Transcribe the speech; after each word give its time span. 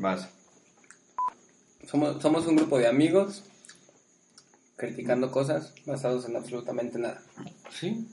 Vas. 0.00 0.26
Somos, 1.86 2.22
somos 2.22 2.46
un 2.46 2.56
grupo 2.56 2.78
de 2.78 2.88
amigos 2.88 3.44
criticando 4.76 5.30
cosas 5.30 5.74
basados 5.84 6.26
en 6.26 6.36
absolutamente 6.36 6.98
nada. 6.98 7.20
Sí. 7.70 8.08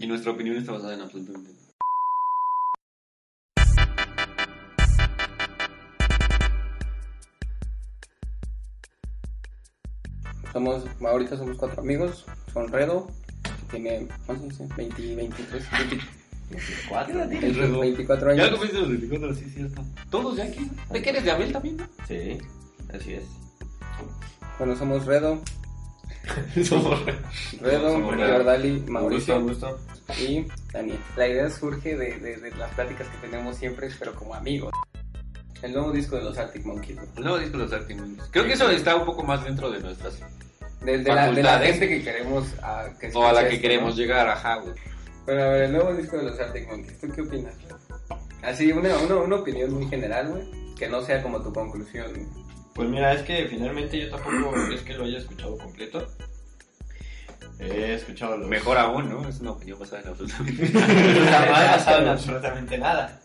Y 0.00 0.08
nuestra 0.08 0.32
opinión 0.32 0.56
está 0.56 0.72
basada 0.72 0.94
en 0.94 1.00
absolutamente. 1.02 1.52
Somos, 10.52 10.84
ahorita 11.00 11.36
somos 11.36 11.56
cuatro 11.56 11.82
amigos. 11.82 12.26
Son 12.52 12.66
Redo, 12.66 13.06
que 13.44 13.70
tiene, 13.70 14.08
¿cuántos 14.26 14.46
años 14.46 14.56
tiene? 14.56 14.74
20, 14.96 15.14
23, 15.14 15.70
20, 15.88 16.21
24. 16.52 17.22
entre 17.22 17.50
24 17.68 18.34
Ya 18.34 18.42
años. 18.44 18.50
cumpliste 18.58 18.78
los 18.78 18.88
24, 18.88 19.34
sí, 19.34 19.44
cierto. 19.54 19.84
Todos 20.10 20.36
ya 20.36 20.44
aquí. 20.44 20.70
¿De 20.90 21.02
qué 21.02 21.10
eres 21.10 21.24
de 21.24 21.30
Abel 21.30 21.52
también? 21.52 21.76
no? 21.78 21.86
Sí, 22.06 22.38
así 22.94 23.14
es. 23.14 23.24
Bueno, 24.58 24.76
somos 24.76 25.04
Redo, 25.06 25.40
Somos. 26.64 27.00
Redo. 27.60 28.00
Jordali, 28.00 28.80
Mauricio 28.86 29.40
gusto. 29.40 29.78
y 30.20 30.46
Daniel. 30.72 30.98
La 31.16 31.26
idea 31.28 31.50
surge 31.50 31.96
de, 31.96 32.18
de, 32.20 32.36
de 32.36 32.50
las 32.56 32.72
pláticas 32.74 33.08
que 33.08 33.16
tenemos 33.26 33.56
siempre, 33.56 33.88
pero 33.98 34.14
como 34.14 34.34
amigos. 34.34 34.72
El 35.62 35.72
nuevo 35.72 35.92
disco 35.92 36.16
de 36.16 36.22
los 36.22 36.36
Arctic 36.38 36.64
Monkeys. 36.64 36.98
El 37.16 37.22
nuevo 37.24 37.38
disco 37.38 37.56
de 37.58 37.64
los 37.64 37.72
Arctic 37.72 37.96
Monkeys. 37.98 38.28
Creo 38.30 38.44
que 38.44 38.52
eso 38.52 38.68
está 38.70 38.94
un 38.96 39.04
poco 39.06 39.22
más 39.24 39.42
dentro 39.44 39.70
de 39.70 39.80
nuestras. 39.80 40.18
De, 40.80 40.98
de 40.98 41.04
la, 41.14 41.30
de 41.30 41.42
la 41.42 41.50
Facultades. 41.52 41.70
gente 41.70 41.88
que 41.88 42.02
queremos 42.02 42.44
ah, 42.62 42.86
que 43.00 43.10
O 43.14 43.24
a 43.26 43.32
la 43.32 43.42
que 43.48 43.54
esto, 43.54 43.62
queremos 43.62 43.90
¿no? 43.90 43.96
llegar, 43.96 44.28
ajá, 44.28 44.56
güey. 44.56 44.74
Pero 45.26 45.42
a 45.42 45.48
ver, 45.48 45.62
el 45.64 45.72
nuevo 45.72 45.94
disco 45.94 46.16
de 46.16 46.24
los 46.24 46.40
Arctic 46.40 46.68
Monkeys, 46.68 46.98
¿tú 47.00 47.08
qué 47.14 47.20
opinas? 47.22 47.54
Así, 48.42 48.72
una, 48.72 48.96
una, 48.98 49.16
una 49.16 49.36
opinión 49.36 49.72
muy 49.72 49.86
general, 49.86 50.28
güey, 50.30 50.74
que 50.76 50.88
no 50.88 51.02
sea 51.02 51.22
como 51.22 51.40
tu 51.40 51.52
conclusión. 51.52 52.12
güey. 52.12 52.26
Pues 52.74 52.88
mira, 52.88 53.12
es 53.12 53.22
que 53.22 53.46
finalmente 53.48 53.98
yo 54.00 54.10
tampoco 54.10 54.56
es 54.74 54.80
que 54.82 54.94
lo 54.94 55.04
haya 55.04 55.18
escuchado 55.18 55.56
completo. 55.58 56.06
He 57.58 57.94
escuchado 57.94 58.36
los... 58.36 58.48
Mejor 58.48 58.76
aún, 58.76 59.08
¿no? 59.08 59.28
Es 59.28 59.40
una 59.40 59.52
opinión 59.52 59.78
basada 59.78 60.02
en 60.02 60.08
absolutamente. 60.08 60.66
Jamás 61.30 61.76
basado 61.76 62.02
en 62.02 62.08
absolutamente 62.08 62.78
nada. 62.78 63.20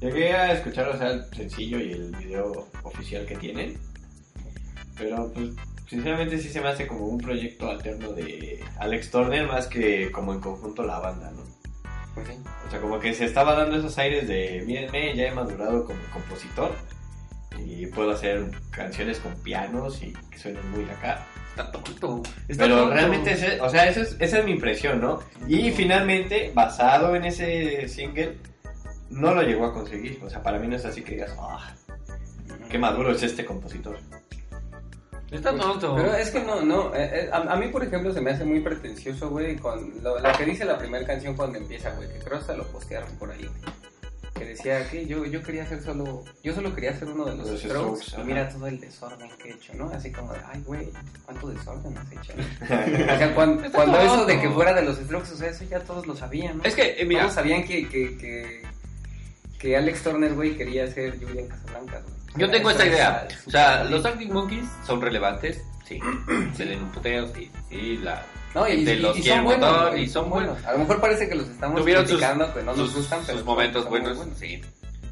Llegué 0.00 0.32
a 0.32 0.52
escuchar, 0.52 0.88
o 0.88 0.96
sea, 0.96 1.10
el 1.10 1.24
sencillo 1.34 1.78
y 1.78 1.92
el 1.92 2.16
video 2.16 2.66
oficial 2.82 3.26
que 3.26 3.36
tienen. 3.36 3.78
Pero, 4.96 5.30
pues, 5.32 5.50
sinceramente 5.88 6.38
sí 6.38 6.48
se 6.48 6.60
me 6.60 6.68
hace 6.68 6.86
como 6.86 7.06
un 7.06 7.18
proyecto 7.18 7.70
alterno 7.70 8.12
de 8.12 8.62
Alex 8.78 9.10
Turner 9.10 9.46
más 9.46 9.66
que 9.66 10.10
como 10.10 10.32
en 10.32 10.40
conjunto 10.40 10.82
la 10.84 10.98
banda, 10.98 11.30
¿no? 11.30 11.42
Pues 12.14 12.28
sí. 12.28 12.34
O 12.66 12.70
sea, 12.70 12.80
como 12.80 12.98
que 13.00 13.12
se 13.14 13.24
estaba 13.24 13.54
dando 13.54 13.76
esos 13.76 13.98
aires 13.98 14.28
de, 14.28 14.62
mírenme, 14.66 15.16
ya 15.16 15.24
he 15.26 15.32
madurado 15.34 15.84
como 15.84 15.98
compositor 16.12 16.72
y 17.58 17.86
puedo 17.86 18.10
hacer 18.12 18.50
canciones 18.70 19.18
con 19.20 19.34
pianos 19.42 20.02
y 20.02 20.12
que 20.30 20.38
suenen 20.38 20.68
muy 20.70 20.84
acá. 20.90 21.24
Está 21.50 21.70
tonto. 21.70 22.22
Está 22.48 22.64
Pero 22.64 22.78
tonto. 22.78 22.94
realmente, 22.94 23.32
ese- 23.32 23.60
o 23.60 23.68
sea, 23.70 23.88
esa 23.88 24.00
es, 24.02 24.16
esa 24.18 24.38
es 24.40 24.44
mi 24.44 24.52
impresión, 24.52 25.00
¿no? 25.00 25.20
Y 25.46 25.70
finalmente, 25.70 26.50
basado 26.54 27.14
en 27.14 27.24
ese 27.24 27.86
single, 27.88 28.38
no 29.10 29.34
lo 29.34 29.42
llegó 29.42 29.66
a 29.66 29.72
conseguir. 29.72 30.20
O 30.24 30.30
sea, 30.30 30.42
para 30.42 30.58
mí 30.58 30.66
no 30.66 30.74
es 30.76 30.84
así 30.84 31.02
que 31.02 31.12
digas, 31.12 31.34
ah, 31.38 31.74
qué 32.68 32.76
maduro 32.78 33.12
es 33.12 33.22
este 33.22 33.44
compositor. 33.44 33.98
Está 35.34 35.56
tonto. 35.56 35.94
Pero 35.96 36.14
es 36.14 36.30
que 36.30 36.40
no, 36.42 36.60
no, 36.62 36.94
eh, 36.94 37.10
eh, 37.24 37.30
a, 37.32 37.38
a 37.38 37.56
mí 37.56 37.68
por 37.68 37.82
ejemplo 37.84 38.12
se 38.12 38.20
me 38.20 38.30
hace 38.30 38.44
muy 38.44 38.60
pretencioso, 38.60 39.28
güey, 39.30 39.56
con 39.56 39.92
lo, 40.02 40.18
lo 40.18 40.32
que 40.32 40.44
dice 40.44 40.64
la 40.64 40.78
primera 40.78 41.06
canción 41.06 41.34
cuando 41.36 41.58
empieza, 41.58 41.90
güey, 41.90 42.08
que 42.12 42.18
creo 42.20 42.38
hasta 42.38 42.54
lo 42.56 42.64
postearon 42.68 43.10
por 43.16 43.30
ahí. 43.30 43.48
Que 44.34 44.46
decía 44.46 44.88
que 44.90 45.06
yo, 45.06 45.24
yo 45.26 45.40
quería 45.44 45.64
ser 45.64 45.80
solo, 45.80 46.24
yo 46.42 46.52
solo 46.52 46.74
quería 46.74 46.92
ser 46.98 47.06
uno 47.08 47.24
de 47.24 47.36
los 47.36 47.48
Los 47.50 47.60
Strokes, 47.60 48.02
Strokes, 48.04 48.20
y 48.22 48.24
mira 48.26 48.48
todo 48.48 48.66
el 48.66 48.80
desorden 48.80 49.30
que 49.38 49.50
he 49.50 49.52
hecho, 49.52 49.74
¿no? 49.74 49.88
Así 49.90 50.10
como 50.10 50.32
de, 50.32 50.40
ay, 50.52 50.60
güey, 50.66 50.90
¿cuánto 51.24 51.50
desorden 51.50 51.96
has 51.96 52.10
hecho? 52.10 52.32
o 52.64 52.66
sea, 52.66 53.34
cuan- 53.34 53.64
Está 53.64 53.70
cuando, 53.78 54.00
eso 54.00 54.26
de 54.26 54.40
que 54.40 54.50
fuera 54.50 54.74
de 54.74 54.82
los 54.82 54.96
Strokes, 54.98 55.32
o 55.32 55.36
sea, 55.36 55.50
eso 55.50 55.62
ya 55.70 55.78
todos 55.80 56.08
lo 56.08 56.16
sabían, 56.16 56.58
¿no? 56.58 56.64
Es 56.64 56.74
que, 56.74 57.00
eh, 57.00 57.04
mira, 57.04 57.22
Todos 57.22 57.34
sabían 57.34 57.62
que, 57.62 57.88
que, 57.88 58.16
que, 58.18 58.62
que 59.56 59.76
Alex 59.76 60.02
Turner, 60.02 60.34
güey, 60.34 60.56
quería 60.56 60.88
ser 60.88 61.16
Julian 61.24 61.46
Casablancas, 61.46 62.02
güey. 62.02 62.14
Yo 62.36 62.50
tengo 62.50 62.70
esta 62.70 62.84
es 62.84 62.92
idea. 62.92 63.28
O 63.46 63.50
sea, 63.50 63.84
los 63.84 64.04
Arctic 64.04 64.30
Monkeys 64.32 64.66
son 64.86 65.00
relevantes. 65.00 65.62
Sí. 65.86 66.00
Se 66.56 66.64
leen 66.64 66.82
un 66.82 66.90
puteo, 66.92 67.26
sí. 67.34 67.50
Sí, 67.68 67.98
la. 67.98 68.22
No, 68.54 68.68
y, 68.68 68.84
de 68.84 68.94
y- 68.94 68.98
los 69.00 69.18
y 69.18 69.22
que 69.22 69.28
son 69.30 69.44
buenos, 69.44 69.70
motor, 69.72 69.98
y 69.98 70.08
son 70.08 70.30
buenos. 70.30 70.64
A 70.64 70.72
lo 70.72 70.78
mejor 70.78 71.00
parece 71.00 71.28
que 71.28 71.34
los 71.34 71.48
estamos 71.48 71.80
Tuvieron 71.80 72.04
sus, 72.06 72.16
criticando, 72.16 72.54
que 72.54 72.60
no 72.62 72.66
nos 72.74 72.76
sus- 72.90 72.94
gustan, 72.96 73.20
pero 73.26 73.38
sus 73.38 73.46
momentos 73.46 73.88
buenos, 73.88 74.18
sí. 74.38 74.60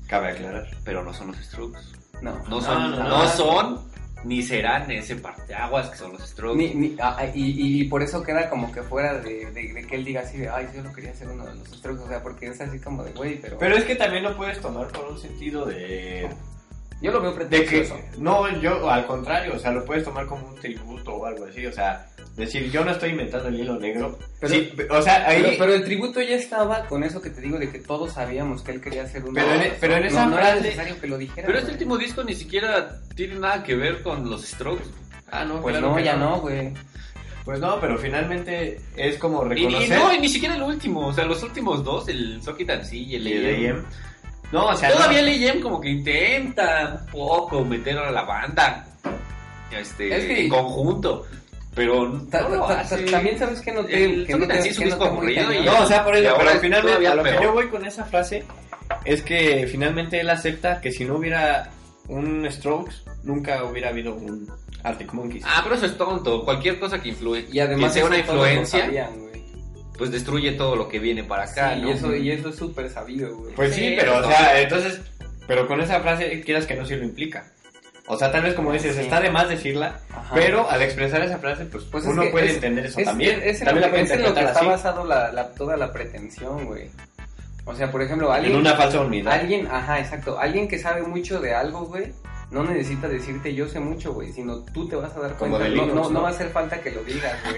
Cabe 0.07 0.31
aclarar. 0.31 0.69
Pero 0.85 1.03
no 1.03 1.13
son 1.13 1.29
los 1.29 1.37
Strokes. 1.39 1.81
No, 2.21 2.39
No 2.49 2.61
son, 2.61 2.93
no, 2.93 2.97
no, 3.03 3.09
no. 3.25 3.29
son, 3.29 3.81
ni 4.25 4.43
serán 4.45 4.89
ese 4.93 5.17
parteaguas 5.17 5.89
que 5.91 5.97
son 5.97 6.13
los 6.13 6.23
Strokes. 6.23 6.57
Ni, 6.57 6.75
ni- 6.75 6.97
ah, 7.01 7.17
ah, 7.19 7.27
y, 7.35 7.81
y 7.81 7.85
por 7.89 8.03
eso 8.03 8.23
queda 8.23 8.49
como 8.49 8.71
que 8.71 8.83
fuera 8.83 9.15
de, 9.19 9.51
de- 9.51 9.73
de 9.73 9.87
que 9.87 9.97
él 9.97 10.05
diga 10.05 10.21
así 10.21 10.39
de, 10.39 10.49
ay, 10.49 10.69
yo 10.75 10.83
no 10.83 10.93
quería 10.93 11.13
ser 11.15 11.29
uno 11.29 11.45
de 11.45 11.57
los 11.57 11.69
Strokes, 11.69 12.03
o 12.05 12.09
sea, 12.09 12.23
porque 12.23 12.47
es 12.47 12.61
así 12.61 12.79
como 12.79 13.03
de, 13.03 13.11
güey, 13.13 13.41
pero, 13.41 13.59
Pero 13.59 13.77
es 13.77 13.85
que 13.85 13.97
también 13.97 14.23
lo 14.23 14.37
puedes 14.37 14.61
tomar 14.61 14.87
por 14.89 15.07
un 15.11 15.19
sentido 15.19 15.65
de... 15.67 16.29
yo 17.03 17.13
lo 17.13 17.21
veo 17.21 17.33
De 17.33 17.39
que, 17.39 17.47
pretencioso. 17.67 17.97
no, 18.19 18.49
yo 18.61 18.89
al 18.91 19.07
contrario, 19.07 19.55
o 19.57 19.59
sea, 19.59 19.71
lo 19.73 19.85
puedes 19.85 20.05
tomar 20.05 20.27
como 20.27 20.47
un 20.49 20.55
tributo 20.57 21.15
o 21.15 21.27
algo 21.27 21.45
así, 21.47 21.67
o 21.67 21.73
sea, 21.73 22.07
decir, 22.37 22.71
yo 22.71 22.85
no 22.85 22.93
estoy 22.93 23.11
inventando 23.11 23.49
el 23.49 23.61
hilo 23.61 23.79
negro. 23.79 24.19
Pero- 24.41 24.55
sí, 24.55 24.73
o 24.89 25.03
sea, 25.03 25.27
ahí... 25.29 25.43
Pero, 25.43 25.57
pero 25.59 25.75
el 25.75 25.85
tributo 25.85 26.21
ya 26.23 26.37
estaba 26.37 26.87
con 26.87 27.05
eso 27.05 27.21
que 27.21 27.29
te 27.31 27.41
digo 27.43 27.59
de 27.59 27.71
que 27.71 27.79
todos 27.81 28.13
sabíamos 28.13 28.63
que 28.63 28.73
él 28.73 28.81
quería 28.81 29.07
ser 29.07 29.23
uno 29.25 29.33
Pero 29.35 29.55
los 29.55 29.67
pero 29.81 29.97
en 29.97 30.05
esa 30.05 30.25
no, 30.25 30.31
no 30.31 30.39
era 30.39 30.53
frase- 30.55 30.63
necesario 30.63 31.01
que 31.01 31.07
lo 31.09 31.19
dijera. 31.19 31.47
Pero 31.47 31.59
este 31.59 31.73
güey. 31.73 31.75
último 31.75 31.99
disco 31.99 32.25
ni 32.25 32.35
siquiera 32.35 33.01
tiene 33.15 33.35
nada 33.35 33.63
que 33.63 33.75
ver 33.75 34.03
con 34.03 34.31
los 34.31 34.43
Strokes. 34.47 34.85
Ah, 35.31 35.45
no, 35.45 35.61
Pues 35.61 35.75
claro 35.75 35.91
no, 35.91 35.97
que 35.97 36.05
ya 36.05 36.17
no, 36.17 36.41
güey. 36.41 36.73
Pues 37.45 37.59
no, 37.59 37.81
pero 37.81 37.99
finalmente 37.99 38.81
es 38.97 39.19
como 39.19 39.43
Y, 39.53 39.63
y 39.63 39.67
reconocer... 39.67 39.99
no, 39.99 40.15
y 40.15 40.19
ni 40.21 40.29
siquiera 40.29 40.55
el 40.55 40.63
último. 40.63 41.09
O 41.09 41.13
sea, 41.13 41.25
los 41.25 41.43
últimos 41.43 41.83
dos, 41.83 42.09
el 42.09 42.41
Socket 42.41 42.71
and 42.71 42.85
Sea 42.85 43.01
y 43.01 43.15
el 43.17 43.27
Y 43.27 43.33
el 43.33 43.71
AM. 43.73 43.85
No, 44.53 44.67
o 44.67 44.77
sea, 44.77 44.91
Todavía 44.93 45.23
no. 45.23 45.29
el 45.29 45.51
AM 45.51 45.61
como 45.61 45.81
que 45.81 45.89
intenta 45.89 47.01
un 47.05 47.11
poco 47.11 47.65
meter 47.65 47.99
a 47.99 48.11
la 48.11 48.23
banda 48.23 48.87
este, 49.71 50.15
Es 50.17 50.25
que- 50.27 50.43
en 50.45 50.49
conjunto. 50.49 51.27
Pero 51.75 52.07
no 52.07 52.49
lo 52.51 52.69
hace. 52.69 52.99
También 53.05 53.39
sabes 53.39 53.63
que 53.63 53.73
no 53.73 53.83
te... 53.83 54.05
El 54.05 54.27
que 54.27 54.35
no 54.37 54.47
te- 54.47 54.61
que 54.75 54.85
no 54.85 54.99
te 54.99 55.63
No, 55.65 55.81
o 55.81 55.87
sea, 55.87 56.05
por 56.05 56.15
eso, 56.15 56.35
pero 56.37 56.51
finalmente 56.61 56.81
todavía 56.83 57.13
a 57.13 57.15
lo 57.15 57.23
que 57.23 57.31
peor. 57.31 57.43
yo 57.45 57.53
voy 57.55 57.69
con 57.69 57.87
esa 57.87 58.05
frase 58.05 58.45
es 59.07 59.23
que 59.23 59.67
finalmente 59.71 60.21
él 60.21 60.29
acepta 60.29 60.83
que 60.83 60.93
si 60.93 61.07
no 61.07 61.15
hubiera 61.17 61.71
un 62.09 62.47
Strokes, 62.51 62.97
nunca 63.23 63.65
hubiera 63.65 63.89
habido 63.89 64.13
un 64.15 64.53
Arctic 64.83 65.15
Monkeys. 65.15 65.45
Ah, 65.47 65.61
pero 65.63 65.77
eso 65.77 65.87
es 65.87 65.97
tonto. 65.97 66.45
Cualquier 66.45 66.79
cosa 66.79 67.01
que 67.01 67.09
influye, 67.09 67.47
Y 67.51 67.61
además 67.61 67.93
que 67.93 68.01
sea 68.01 68.05
una 68.07 68.19
influencia, 68.19 68.81
sabían, 68.85 69.19
güey. 69.19 69.32
Pues 69.99 70.11
destruye 70.11 70.53
todo 70.53 70.77
lo 70.77 70.89
que 70.89 70.99
viene 70.99 71.23
para 71.25 71.45
acá, 71.45 71.75
Sí, 71.75 71.81
¿no? 71.83 71.89
y 71.89 71.93
eso, 71.93 72.15
y 72.17 72.31
eso 72.31 72.49
es 72.49 72.57
súper 72.57 72.91
sabido, 72.91 73.37
güey. 73.37 73.55
Pues 73.55 73.75
sí, 73.75 73.89
Sí, 73.91 73.95
pero 73.99 74.19
o 74.19 74.25
sea, 74.25 74.61
entonces, 74.61 75.01
pero 75.47 75.67
con 75.67 75.81
esa 75.81 76.01
frase 76.01 76.41
quieras 76.41 76.67
que 76.67 76.75
no 76.75 76.87
sí 76.87 76.97
lo 76.97 77.05
implica. 77.05 77.45
O 78.09 78.19
sea, 78.19 78.33
tal 78.33 78.43
vez 78.43 78.55
como 78.55 78.73
dices, 78.73 78.97
Sí. 78.97 79.03
está 79.03 79.21
de 79.21 79.31
más 79.31 79.49
decirla, 79.49 80.01
Ajá. 80.11 80.35
pero 80.35 80.69
al 80.69 80.83
expresar 80.83 81.23
esa 81.23 81.39
frase, 81.39 81.67
pues, 81.67 81.85
Pues 81.85 82.05
es 82.05 82.11
uno 82.11 82.23
que 82.23 82.31
puede 82.31 82.47
es- 82.47 82.55
entender 82.55 82.87
eso 82.87 82.99
es, 82.99 83.05
también. 83.07 83.41
Es, 83.41 83.47
es 83.47 83.61
en 83.61 83.65
también 83.67 83.81
lo, 83.83 83.87
la 83.87 83.91
puede 83.91 84.03
es 84.05 84.11
en 84.11 84.23
lo 84.23 84.35
que 84.35 84.41
está 84.41 84.59
así, 84.59 84.67
basado 84.67 85.05
la, 85.07 85.33
la- 85.33 85.55
toda 85.55 85.77
la 85.77 85.93
pretensión, 85.93 86.65
güey. 86.67 86.91
O 87.65 87.75
sea, 87.77 87.93
por 87.93 88.03
ejemplo, 88.03 88.29
en 88.31 88.35
alguien... 88.35 88.57
una 88.57 88.75
falsa 88.75 89.01
unidad. 89.01 89.33
Alguien, 89.35 89.69
ajá, 89.71 90.01
exacto. 90.01 90.37
Alguien 90.39 90.67
que 90.67 90.81
sabe 90.81 91.03
mucho 91.03 91.41
de 91.41 91.55
algo, 91.55 91.87
güey, 91.87 92.13
no 92.51 92.65
necesita 92.65 93.07
decirte 93.07 93.55
yo 93.55 93.69
sé 93.69 93.79
mucho, 93.79 94.13
güey, 94.13 94.33
sino 94.33 94.59
tú 94.65 94.89
te 94.89 94.97
vas 94.97 95.17
a 95.17 95.21
dar 95.21 95.37
Como 95.37 95.57
cuenta. 95.59 95.69
Linux, 95.69 95.95
no, 95.95 96.03
no 96.03 96.11
¿no? 96.11 96.23
va 96.23 96.29
a 96.29 96.33
hacer 96.33 96.49
falta 96.51 96.81
que 96.81 96.91
lo 96.91 97.05
digas, 97.05 97.37
güey. 97.45 97.57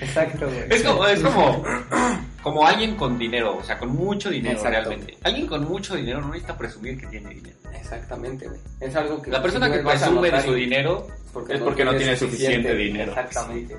Exacto, 0.00 0.46
güey. 0.46 0.64
Es 0.70 0.82
como, 0.82 1.06
es 1.06 1.20
como, 1.20 1.64
como 2.42 2.66
alguien 2.66 2.96
con 2.96 3.18
dinero, 3.18 3.56
o 3.58 3.64
sea, 3.64 3.78
con 3.78 3.90
mucho 3.90 4.30
dinero 4.30 4.56
Exacto. 4.56 4.70
realmente. 4.90 5.16
Alguien 5.24 5.46
con 5.46 5.64
mucho 5.64 5.94
dinero 5.96 6.20
no 6.20 6.28
necesita 6.28 6.56
presumir 6.56 6.98
que 7.00 7.06
tiene 7.06 7.30
dinero. 7.30 7.56
Exactamente, 7.74 8.48
güey. 8.48 8.60
Es 8.80 8.94
algo 8.96 9.22
que... 9.22 9.30
La 9.30 9.40
persona 9.42 9.70
que 9.70 9.78
presume 9.78 10.30
de 10.30 10.42
su 10.42 10.54
dinero, 10.54 11.06
Es 11.48 11.60
porque 11.60 11.84
no 11.84 11.94
tiene 11.96 12.16
suficiente 12.16 12.74
dinero. 12.74 13.12
Exactamente. 13.12 13.76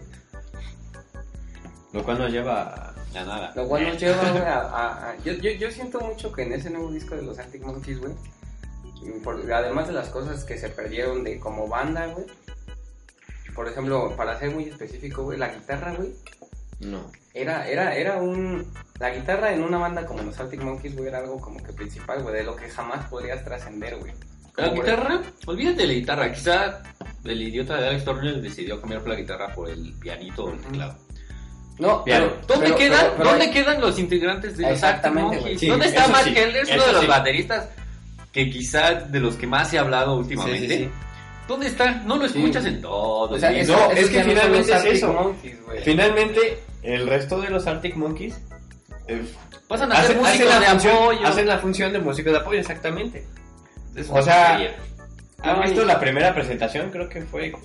Lo 1.94 2.04
cual 2.04 2.20
nos 2.20 2.32
lleva 2.32 2.62
a... 2.64 2.96
ya 3.14 3.24
nada. 3.26 3.52
Lo 3.56 3.68
cual 3.68 3.84
nos 3.88 4.00
lleva, 4.00 4.32
güey, 4.32 4.44
a... 4.44 4.60
a- 4.62 5.10
a- 5.12 5.18
yo, 5.24 5.34
yo, 5.34 5.52
yo 5.52 5.72
siento 5.72 6.00
mucho 6.02 6.32
que 6.32 6.44
en 6.44 6.54
ese 6.54 6.70
nuevo 6.70 6.92
disco 6.92 7.16
de 7.16 7.22
los 7.24 7.40
Arctic 7.40 7.64
Monkeys, 7.64 8.00
güey, 8.00 8.14
por- 9.24 9.52
además 9.52 9.88
de 9.88 9.94
las 9.94 10.10
cosas 10.10 10.44
que 10.44 10.58
se 10.58 10.70
perdieron 10.70 11.24
de 11.24 11.40
como 11.40 11.68
banda, 11.68 12.06
güey, 12.08 12.26
por 13.58 13.68
ejemplo, 13.68 14.16
para 14.16 14.38
ser 14.40 14.52
muy 14.52 14.66
específico, 14.66 15.24
güey, 15.24 15.38
la 15.40 15.50
guitarra, 15.50 15.94
güey, 15.96 16.14
No. 16.80 17.12
era, 17.34 17.68
era, 17.68 17.96
era 17.96 18.18
un... 18.18 18.72
La 19.00 19.10
guitarra 19.10 19.52
en 19.52 19.64
una 19.64 19.80
banda 19.80 20.06
como 20.06 20.22
los 20.22 20.40
Arctic 20.40 20.62
Monkeys, 20.62 20.96
güey, 20.96 21.08
era 21.10 21.18
algo 21.18 21.42
como 21.42 21.62
que 21.62 21.74
principal, 21.74 22.22
güey, 22.22 22.36
de 22.36 22.44
lo 22.44 22.56
que 22.56 22.70
jamás 22.70 23.06
podrías 23.10 23.44
trascender, 23.44 23.98
güey. 23.98 24.14
La 24.56 24.70
guitarra, 24.70 25.22
olvídate 25.48 25.82
de 25.82 25.88
la 25.88 25.94
guitarra. 25.94 26.32
Quizá 26.32 26.82
el 27.26 27.42
idiota 27.42 27.78
de 27.82 27.88
Alex 27.90 28.06
Turner 28.06 28.42
decidió 28.42 28.80
cambiar 28.80 29.02
por 29.02 29.10
la 29.10 29.16
guitarra 29.16 29.54
por 29.54 29.70
el 29.70 29.94
pianito 30.00 30.46
o 30.46 30.54
el 30.54 30.60
teclado. 30.62 30.96
No, 31.80 32.04
pero... 32.06 32.38
¿Dónde, 32.48 32.66
pero- 32.68 32.76
quedan, 32.76 33.00
pero- 33.02 33.14
pero- 33.18 33.30
¿Dónde 33.32 33.52
quedan 33.52 33.82
los 33.82 34.00
integrantes 34.00 34.56
de 34.58 34.64
los 34.64 34.72
Arctic 34.72 34.86
Exactamente, 34.98 35.36
Monkeys? 35.38 35.60
Sí, 35.60 35.68
¿Dónde 35.68 35.86
está 35.88 36.08
Matt 36.08 36.24
sí, 36.24 36.34
Kellers, 36.34 36.72
uno 36.72 36.86
de 36.86 36.92
los 36.94 37.02
sí. 37.02 37.08
bateristas? 37.08 37.70
que 38.32 38.52
quizá 38.52 38.94
de 38.94 39.20
los 39.20 39.36
que 39.36 39.48
más 39.48 39.74
ha 39.74 39.80
hablado 39.80 40.16
últimamente. 40.18 40.92
¿Dónde 41.48 41.68
está? 41.68 41.92
No 42.06 42.18
lo 42.18 42.28
Sí. 42.28 42.38
escuchas 42.40 42.66
en 42.66 42.82
todo. 42.82 43.32
O 43.36 43.40
sea, 43.40 43.52
sí. 43.52 43.60
eso- 43.60 43.74
No, 43.74 43.92
eso 43.92 44.02
es 44.02 44.10
que 44.10 44.18
no 44.20 44.24
finalmente 44.30 44.74
los 44.74 44.86
es 44.86 44.94
eso. 44.94 45.14
Monkeys. 45.14 45.56
Finalmente, 45.84 46.60
el 46.84 47.08
resto 47.08 47.42
de 47.42 47.50
los 47.50 47.66
Arctic 47.68 47.96
Monkeys 47.96 48.40
eh, 49.08 49.24
Pasan 49.68 49.92
a 49.92 49.96
ser 49.96 50.04
hacen, 50.04 50.18
hacen 50.18 50.24
músicos 50.38 50.50
la 50.54 50.60
de 50.60 50.66
función, 50.68 50.94
apoyo. 50.96 51.28
hacen 51.28 51.48
la 51.48 51.58
función 51.60 51.94
de 51.94 52.00
músicos 52.00 52.32
de 52.34 52.40
apoyo, 52.40 52.60
exactamente. 52.60 53.26
Es 53.96 54.10
o 54.10 54.22
sea. 54.22 54.60
¿Han 55.44 55.62
visto 55.62 55.86
la 55.86 56.00
primera 56.00 56.34
presentación? 56.34 56.90
Creo 56.90 57.08
que 57.10 57.22
fue 57.22 57.52
con... 57.52 57.62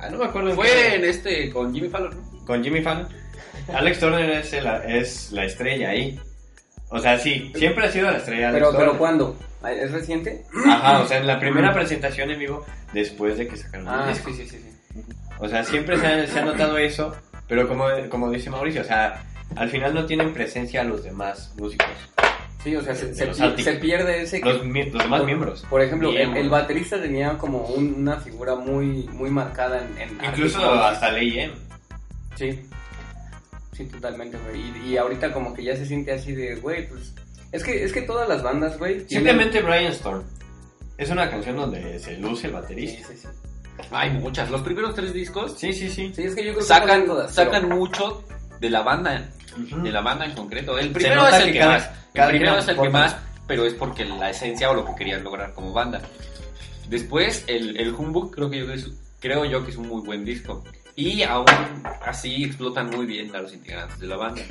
Ah, 0.00 0.08
no 0.10 0.18
me 0.18 0.24
acuerdo. 0.26 0.54
fue 0.54 0.96
en 0.96 1.04
este 1.04 1.50
con 1.52 1.72
Jimmy 1.74 1.88
Fallon. 1.88 2.10
¿no? 2.32 2.44
con 2.44 2.62
Jimmy 2.62 2.82
Fallon. 2.82 3.08
Alex 3.72 3.98
Turner 4.00 4.30
es, 4.30 4.52
el- 4.52 4.66
es 4.88 5.32
la 5.32 5.44
estrella 5.44 5.90
ahí. 5.90 6.18
O 6.90 6.98
sea, 7.00 7.18
sí, 7.18 7.52
siempre 7.56 7.86
ha 7.86 7.90
sido 7.90 8.10
la 8.10 8.18
estrella 8.18 8.50
Pero, 8.52 8.66
pero 8.70 8.78
Turner. 8.82 8.98
¿cuándo? 8.98 9.36
¿Es 9.68 9.90
reciente? 9.92 10.44
Ajá, 10.68 11.00
o 11.00 11.06
sea, 11.08 11.18
en 11.18 11.26
la 11.26 11.40
primera 11.40 11.72
presentación 11.72 12.30
en 12.30 12.38
vivo, 12.38 12.64
después 12.92 13.38
de 13.38 13.48
que 13.48 13.56
sacaron 13.56 13.88
el 13.88 13.94
Ah, 13.94 14.08
disco. 14.08 14.30
sí, 14.30 14.36
sí, 14.44 14.48
sí. 14.48 14.58
sí. 14.94 15.00
O 15.40 15.48
sea, 15.48 15.64
siempre 15.64 15.98
se 15.98 16.06
ha, 16.06 16.26
se 16.26 16.38
ha 16.38 16.44
notado 16.44 16.76
eso, 16.78 17.14
pero 17.48 17.66
como, 17.66 17.86
como 18.10 18.30
dice 18.30 18.50
Mauricio, 18.50 18.82
o 18.82 18.84
sea, 18.84 19.24
al 19.56 19.68
final 19.70 19.94
no 19.94 20.06
tienen 20.06 20.32
presencia 20.32 20.84
los 20.84 21.02
demás 21.02 21.52
músicos, 21.58 21.86
Sí, 22.62 22.74
o 22.76 22.82
sea, 22.82 22.94
se, 22.94 23.08
De 23.08 23.14
se 23.14 23.26
los 23.26 23.36
pi- 23.36 23.42
Arctic. 23.44 23.64
se 23.66 23.72
pierde 23.74 24.22
ese... 24.22 24.40
los, 24.40 24.64
los 24.64 25.02
demás 25.02 25.24
miembros. 25.24 25.66
Por 25.68 25.82
ejemplo, 25.82 26.08
el, 26.10 26.34
el 26.34 26.48
baterista 26.48 26.98
tenía 26.98 27.36
como 27.36 27.58
un- 27.66 27.92
una 27.98 28.16
figura 28.20 28.54
muy 28.54 29.06
muy 29.12 29.28
marcada 29.28 29.82
en... 29.98 29.98
en 30.18 30.24
Incluso 30.24 30.72
hasta 30.72 31.10
Ley 31.12 31.40
M. 31.40 31.52
Sí, 32.36 32.60
sí, 33.74 33.84
totalmente, 33.86 34.38
güey. 34.38 34.60
Y, 34.86 34.92
y 34.92 34.96
ahorita 34.96 35.32
como 35.32 35.52
que 35.54 35.64
ya 35.64 35.76
se 35.76 35.86
siente 35.86 36.12
así 36.12 36.32
de, 36.32 36.56
güey, 36.56 36.88
pues... 36.88 37.12
Es 37.52 37.62
que, 37.62 37.84
es 37.84 37.92
que 37.92 38.02
todas 38.02 38.28
las 38.28 38.42
bandas, 38.42 38.78
güey... 38.78 39.04
tienen- 39.06 39.08
Simplemente 39.08 39.60
Brian 39.62 39.92
Storm. 39.92 40.24
Es 40.98 41.10
una 41.10 41.28
canción 41.30 41.56
donde 41.56 41.98
se 41.98 42.16
luce 42.18 42.46
el 42.46 42.52
Sí, 42.52 42.54
baterista. 42.60 43.08
sí, 43.08 43.14
sí. 43.18 43.28
Hay 43.90 44.10
muchas. 44.10 44.50
Los 44.50 44.62
primeros 44.62 44.94
tres 44.94 45.12
discos 45.12 45.54
Sí, 45.58 45.72
sí, 45.72 45.88
sí. 45.90 46.12
Sí, 46.14 46.22
es 46.22 46.34
que 46.34 46.44
yo 46.44 46.52
creo 46.52 46.58
que 46.58 46.62
sacan, 46.64 47.04
todas, 47.06 47.34
sacan 47.34 47.62
pero- 47.64 47.76
mucho 47.76 48.24
de 48.60 48.70
la 48.70 48.82
banda, 48.82 49.28
de 49.82 49.90
la 49.92 50.00
banda 50.00 50.24
en 50.26 50.32
concreto. 50.32 50.78
El 50.78 50.90
primero 50.92 51.26
es 51.28 51.34
el 51.34 51.44
que 51.46 51.52
que, 51.54 51.58
cada- 51.58 51.72
más. 51.72 51.90
cada 52.14 52.30
el 52.30 52.36
primero 52.38 52.58
es 52.58 52.68
el 52.68 52.76
que 52.80 52.88
más, 52.90 53.16
pero 53.48 53.64
es 53.66 53.74
porque 53.74 54.04
la 54.04 54.30
esencia 54.30 54.70
o 54.70 54.74
lo 54.74 54.84
que 54.84 54.94
querían 54.94 55.22
lograr 55.24 55.52
como 55.54 55.72
banda. 55.72 56.00
Después, 56.88 57.44
el, 57.48 57.76
el 57.78 57.94
Humbug 57.94 58.32
creo 58.34 58.50
que 58.50 58.58
yo 58.58 58.66
creo 59.20 59.44
yo 59.44 59.64
que 59.64 59.70
es 59.70 59.76
un 59.76 59.88
muy 59.88 60.02
buen 60.02 60.24
disco. 60.24 60.62
Y 60.96 61.22
aún 61.22 61.46
así 62.04 62.44
explotan 62.44 62.90
muy 62.90 63.06
bien 63.06 63.34
a 63.34 63.40
los 63.40 63.52
integrantes 63.52 63.98
de 63.98 64.06
la 64.06 64.16
banda. 64.16 64.42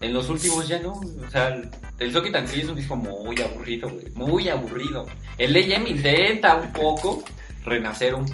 En 0.00 0.12
los 0.12 0.28
últimos 0.28 0.66
ya 0.68 0.78
no, 0.80 0.92
o 0.92 1.30
sea, 1.30 1.48
el, 1.48 2.16
and 2.36 2.46
sí 2.48 2.60
es 2.60 2.68
un 2.68 2.76
disco 2.76 2.96
muy 2.96 3.40
aburrido, 3.40 3.88
güey, 3.88 4.10
muy 4.14 4.48
aburrido. 4.48 5.06
El 5.38 5.56
AM 5.56 5.86
intenta 5.86 6.56
un 6.56 6.72
poco 6.72 7.22
renacer 7.64 8.14
un, 8.14 8.26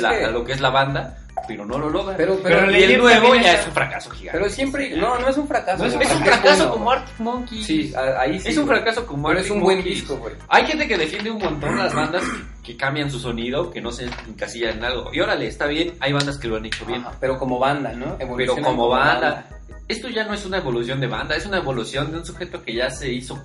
la- 0.00 0.10
que- 0.18 0.30
lo 0.30 0.44
que 0.44 0.52
es 0.52 0.60
la 0.60 0.70
banda, 0.70 1.26
pero 1.50 1.66
no 1.66 1.78
lo 1.78 1.90
logra. 1.90 2.16
Pero, 2.16 2.38
Pero 2.42 2.60
pero, 2.66 2.70
y 2.76 2.82
el 2.82 2.98
nuevo 2.98 3.34
ya 3.34 3.54
es 3.54 3.66
un 3.66 3.72
fracaso 3.72 4.10
gigante. 4.10 4.38
pero 4.38 4.50
siempre... 4.50 4.96
No, 4.96 5.18
no 5.18 5.28
es 5.28 5.36
un 5.36 5.46
fracaso. 5.48 5.82
No 5.82 5.88
es 5.88 5.94
un 5.94 6.02
es 6.02 6.08
fracaso 6.08 6.70
como. 6.70 6.90
Arctic 6.90 7.18
Monkeys. 7.20 7.66
Sí, 7.66 7.92
ahí 8.18 8.38
sí. 8.40 8.48
es 8.48 8.56
un 8.56 8.66
fracaso 8.66 9.06
como 9.06 9.28
Pero 9.28 9.40
es 9.40 9.44
Arctic 9.46 9.56
un 9.56 9.62
buen 9.62 9.76
Monkeys. 9.78 9.94
disco, 10.00 10.16
güey. 10.16 10.34
Hay 10.48 10.66
gente 10.66 10.86
que 10.88 10.96
defiende 10.98 11.30
un 11.30 11.38
montón 11.38 11.76
las 11.76 11.94
bandas 11.94 12.22
que 12.62 12.76
cambian 12.76 13.10
su 13.10 13.18
sonido, 13.18 13.70
que 13.70 13.80
no 13.80 13.90
se 13.92 14.04
encasillan 14.28 14.78
en 14.78 14.84
algo. 14.84 15.10
Y 15.12 15.20
órale, 15.20 15.46
está 15.46 15.66
bien, 15.66 15.94
hay 16.00 16.12
bandas 16.12 16.38
que 16.38 16.48
lo 16.48 16.56
han 16.56 16.66
hecho 16.66 16.84
bien. 16.86 17.00
Ajá, 17.00 17.12
pero 17.20 17.38
como 17.38 17.58
banda, 17.58 17.92
¿no? 17.92 18.16
Pero 18.36 18.56
como 18.56 18.88
banda, 18.88 19.48
esto 19.88 20.08
ya 20.08 20.24
no 20.24 20.34
es 20.34 20.44
una 20.46 20.58
evolución 20.58 21.00
de 21.00 21.06
banda, 21.06 21.34
es 21.36 21.46
una 21.46 21.56
evolución 21.58 22.12
de 22.12 22.18
un 22.18 22.24
sujeto 22.26 22.62
que 22.62 22.74
ya 22.74 22.90
se 22.90 23.10
hizo 23.12 23.42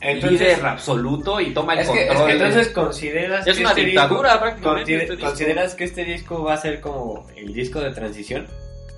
Entonces- 0.00 0.40
líder 0.40 0.66
absoluto 0.66 1.40
y 1.40 1.52
toma 1.54 1.74
el 1.74 1.80
Es 1.80 1.88
que- 1.88 1.92
es 2.02 2.02
que 2.02 2.08
control. 2.08 2.30
Entonces 2.30 2.68
consideras 2.68 3.46
Es 3.46 3.54
que 3.56 3.60
una 3.62 3.70
este 3.70 3.84
dictadura, 3.84 4.28
disco- 4.30 4.40
prácticamente, 4.42 4.80
consider- 4.82 5.00
este 5.02 5.12
disco. 5.16 5.28
¿Consideras 5.28 5.74
que 5.74 5.84
este 5.84 6.04
disco 6.04 6.42
va 6.44 6.54
a 6.54 6.56
ser 6.58 6.80
como 6.80 7.26
el 7.36 7.52
disco 7.52 7.80
de 7.80 7.90
transición? 7.92 8.46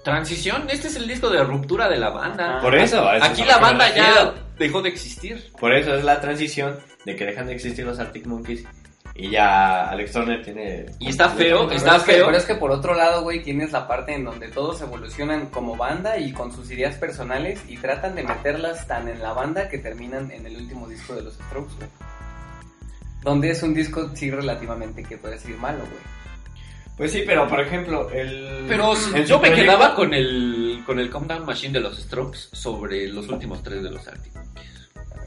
Transición, 0.03 0.65
este 0.71 0.89
es 0.89 0.97
el 0.97 1.09
disco 1.09 1.31
de 1.31 1.43
ruptura 1.43 1.89
de 1.89 1.97
la 1.97 2.11
banda. 2.11 2.59
Ah. 2.59 2.61
Por 2.61 2.75
eso. 2.75 3.09
Aquí 3.09 3.41
es 3.43 3.49
la 3.49 3.59
banda 3.59 3.95
ya 3.95 4.35
dejó 4.59 4.83
de 4.83 4.91
existir. 4.91 5.51
Por 5.59 5.75
eso 5.75 5.95
es 5.95 6.05
la 6.05 6.21
transición 6.21 6.79
de 7.07 7.17
que 7.17 7.25
dejan 7.25 7.47
de 7.47 7.55
existir 7.55 7.85
los 7.87 7.99
Arctic 7.99 8.27
Monkeys 8.27 8.65
y 9.17 9.31
ya 9.31 9.89
Alex 9.91 10.13
Turner 10.13 10.43
tiene... 10.43 10.87
Y 10.99 11.09
está 11.09 11.29
feo, 11.29 11.67
Pero 11.69 11.71
está 11.73 11.97
es 11.97 12.03
que- 12.03 12.13
feo. 12.15 12.27
pero 12.27 12.37
es 12.39 12.45
que 12.45 12.55
por 12.57 12.71
otro 12.73 12.95
lado, 12.95 13.23
güey, 13.23 13.43
tienes 13.43 13.71
la 13.73 13.87
parte 13.87 14.13
en 14.15 14.25
donde 14.25 14.49
todos 14.49 14.81
evolucionan 14.83 15.47
como 15.47 15.77
banda 15.77 16.19
y 16.19 16.33
con 16.33 16.53
sus 16.53 16.71
ideas 16.71 16.97
personales 16.97 17.61
y 17.69 17.77
tratan 17.77 18.17
de 18.17 18.25
meterlas 18.25 18.87
tan 18.89 19.09
en 19.09 19.23
la 19.23 19.33
banda 19.33 19.69
que 19.69 19.79
terminan 19.79 20.31
en 20.33 20.47
el 20.47 20.57
último 20.57 20.89
disco 20.89 21.15
de 21.15 21.23
los 21.23 21.35
Strokes, 21.35 21.75
güey. 21.77 21.89
Donde 23.23 23.51
es 23.51 23.63
un 23.63 23.73
disco, 23.73 24.11
sí, 24.15 24.31
relativamente, 24.31 25.03
que 25.05 25.17
puede 25.17 25.35
decir 25.35 25.57
malo, 25.57 25.79
güey. 25.81 26.03
Pues 26.97 27.11
sí, 27.13 27.23
pero 27.27 27.49
por 27.49 27.61
ejemplo, 27.61 28.11
el... 28.11 28.67
Pero 28.69 28.95
en 29.15 29.25
yo 29.25 29.39
me 29.41 29.49
proyecto- 29.49 29.55
quedaba 29.63 29.95
con 29.95 30.13
el 30.15 30.83
con 30.87 30.99
el 31.01 31.09
Countdown 31.11 31.45
Machine 31.47 31.73
de 31.73 31.81
los 31.81 31.99
Strokes 31.99 32.39
sobre 32.53 33.09
los 33.09 33.29
últimos 33.29 33.63
tres 33.63 33.83
de 33.83 33.91
los 33.91 34.07
Arctic. 34.07 34.33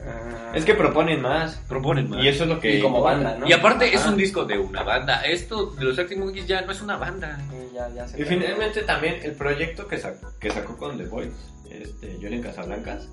Ah, 0.08 0.52
Es 0.54 0.64
que 0.64 0.74
proponen 0.74 1.20
más. 1.22 1.56
Proponen 1.68 2.08
más. 2.10 2.24
Y 2.24 2.28
eso 2.28 2.44
es 2.44 2.48
lo 2.50 2.58
que... 2.60 2.76
Y 2.76 2.82
como 2.82 3.02
banda, 3.02 3.36
¿no? 3.38 3.46
Y 3.48 3.52
aparte 3.52 3.94
es 3.94 4.04
un 4.06 4.16
disco 4.16 4.44
de 4.44 4.58
una 4.58 4.82
banda. 4.82 5.20
Esto 5.22 5.66
de 5.72 5.84
los 5.84 5.98
Arctic 5.98 6.18
Monkeys 6.18 6.46
ya 6.46 6.62
no 6.62 6.72
es 6.72 6.80
una 6.80 6.96
banda. 6.96 7.38
Sí, 7.50 7.56
ya, 7.74 7.88
ya 7.94 8.08
se 8.08 8.20
Y 8.20 8.24
finalmente 8.24 8.82
también 8.82 9.16
el 9.22 9.32
proyecto 9.32 9.86
que, 9.86 9.98
sacó 9.98 10.32
que 10.40 10.50
sacó 10.50 10.76
con 10.76 10.96
The 10.96 11.04
Voice, 11.04 11.32
este, 11.70 12.14
Julian 12.20 12.42
Casablancas, 12.42 13.08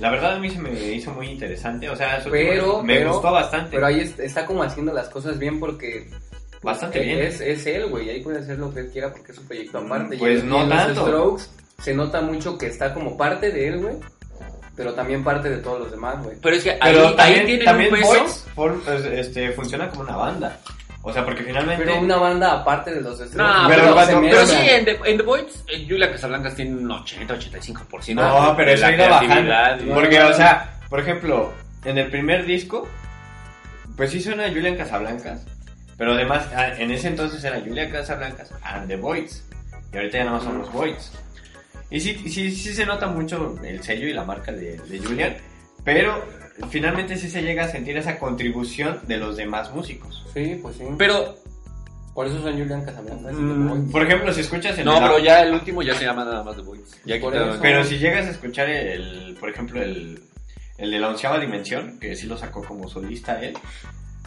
la 0.00 0.10
verdad 0.10 0.34
a 0.34 0.38
mí 0.38 0.50
se 0.50 0.58
me 0.58 0.72
hizo 0.92 1.10
muy 1.12 1.28
interesante, 1.28 1.88
o 1.88 1.96
sea, 1.96 2.20
su 2.22 2.30
Pero- 2.30 2.82
me 2.82 2.96
pero- 2.96 3.12
gustó 3.14 3.32
bastante, 3.32 3.70
Pero 3.76 3.86
ahí 3.86 4.00
es- 4.00 4.18
está 4.18 4.44
como 4.44 4.62
haciendo 4.62 4.92
las 4.92 5.08
cosas 5.08 5.38
bien 5.38 5.58
porque... 5.60 6.10
bastante 6.62 7.00
eh, 7.00 7.04
bien. 7.04 7.18
Es, 7.20 7.40
es 7.40 7.64
él, 7.66 7.86
güey, 7.86 8.10
ahí 8.10 8.20
puede 8.22 8.40
hacer 8.40 8.58
lo 8.58 8.74
que 8.74 8.80
él 8.80 8.90
quiera 8.92 9.12
porque 9.12 9.32
es 9.32 9.38
su 9.38 9.44
proyecto 9.46 9.78
aparte. 9.78 10.18
Pues 10.18 10.42
no 10.44 10.68
tanto. 10.68 11.02
Strokes 11.06 11.44
se 11.78 11.94
nota 11.94 12.20
mucho 12.22 12.58
que 12.58 12.66
está 12.66 12.92
como 12.92 13.16
parte 13.16 13.50
de 13.52 13.68
él, 13.68 13.78
güey, 13.78 13.96
pero 14.76 14.92
también 14.92 15.24
parte 15.24 15.48
de 15.48 15.56
todos 15.58 15.80
los 15.80 15.90
demás, 15.90 16.22
güey. 16.22 16.36
Pero 16.40 16.56
es 16.56 16.62
que 16.62 16.72
ahí, 16.72 16.78
Pero 16.82 17.08
ahí 17.08 17.16
también, 17.16 17.46
tienen 17.46 17.64
también 17.64 17.94
un 17.94 18.00
peso. 18.00 18.26
For- 18.54 18.80
pues, 18.84 19.04
este, 19.06 19.52
funciona 19.52 19.88
como 19.88 20.02
una 20.02 20.16
banda, 20.16 20.58
o 21.02 21.12
sea, 21.12 21.24
porque 21.24 21.42
finalmente... 21.44 21.84
Pero 21.84 22.00
una 22.00 22.16
banda 22.16 22.52
aparte 22.52 22.94
de 22.94 23.00
los 23.00 23.16
Strokes. 23.18 23.36
No, 23.36 23.68
Pero 23.68 23.94
pero, 23.94 24.20
pero 24.20 24.46
sí, 24.46 24.56
en 24.68 24.84
The, 24.84 24.98
en 25.04 25.16
The 25.16 25.22
Voids, 25.22 25.64
Julia 25.88 26.12
Casablancas 26.12 26.54
tiene 26.54 26.76
un 26.76 26.88
80-85%. 26.88 28.14
No, 28.14 28.54
pero 28.56 28.70
de 28.70 28.74
eso 28.74 28.86
ha 28.86 28.92
ido 28.92 29.08
bajando. 29.08 29.94
Porque, 29.94 30.20
o 30.20 30.32
sea, 30.34 30.78
por 30.88 31.00
ejemplo, 31.00 31.52
en 31.84 31.98
el 31.98 32.10
primer 32.10 32.44
disco, 32.44 32.88
pues 33.96 34.10
sí 34.10 34.20
suena 34.20 34.48
Julian 34.48 34.76
Casablancas, 34.76 35.46
pero 35.96 36.12
además 36.12 36.46
ah, 36.54 36.68
en 36.76 36.90
ese 36.90 37.08
entonces 37.08 37.42
era 37.42 37.60
Julian 37.60 37.90
Casablancas 37.90 38.52
and 38.62 38.88
the 38.88 38.96
Voids, 38.96 39.44
y 39.92 39.96
ahorita 39.96 40.18
ya 40.18 40.24
nada 40.24 40.36
más 40.36 40.44
son 40.44 40.58
los 40.58 40.70
Voids. 40.72 41.12
Y 41.90 42.00
sí, 42.00 42.14
sí, 42.28 42.50
sí 42.50 42.74
se 42.74 42.84
nota 42.86 43.06
mucho 43.06 43.56
el 43.64 43.82
sello 43.82 44.08
y 44.08 44.12
la 44.12 44.24
marca 44.24 44.52
de, 44.52 44.76
de 44.76 44.98
Julian, 44.98 45.36
pero 45.84 46.24
finalmente 46.70 47.16
sí 47.16 47.28
se 47.30 47.42
llega 47.42 47.64
a 47.64 47.68
sentir 47.68 47.96
esa 47.96 48.18
contribución 48.18 49.00
de 49.06 49.18
los 49.18 49.36
demás 49.36 49.72
músicos. 49.72 50.26
Sí, 50.34 50.58
pues 50.60 50.76
sí. 50.76 50.84
Pero, 50.98 51.36
Por 52.14 52.26
eso 52.26 52.40
son 52.42 52.58
Julian 52.58 52.82
Casablancas. 52.84 53.32
y 53.32 53.36
Mm, 53.36 53.62
The 53.62 53.68
Voice. 53.74 53.92
Por 53.92 54.02
ejemplo, 54.02 54.32
si 54.32 54.40
escuchas 54.40 54.78
el 54.78 54.84
no, 54.84 54.98
pero 54.98 55.18
ya 55.18 55.42
el 55.42 55.52
último 55.54 55.82
ya 55.82 55.94
se 55.94 56.04
llama 56.06 56.24
nada 56.24 56.42
más 56.42 56.56
The 56.56 56.62
Voids. 56.62 57.00
Pero 57.62 57.84
si 57.84 57.98
llegas 57.98 58.26
a 58.26 58.30
escuchar 58.30 58.68
el, 58.68 59.36
por 59.38 59.50
ejemplo, 59.50 59.80
el, 59.82 60.20
el 60.78 60.90
de 60.90 60.98
la 60.98 61.08
onceava 61.08 61.38
dimensión, 61.38 61.98
que 62.00 62.16
sí 62.16 62.26
lo 62.26 62.36
sacó 62.36 62.64
como 62.64 62.88
solista 62.88 63.38
él, 63.40 63.54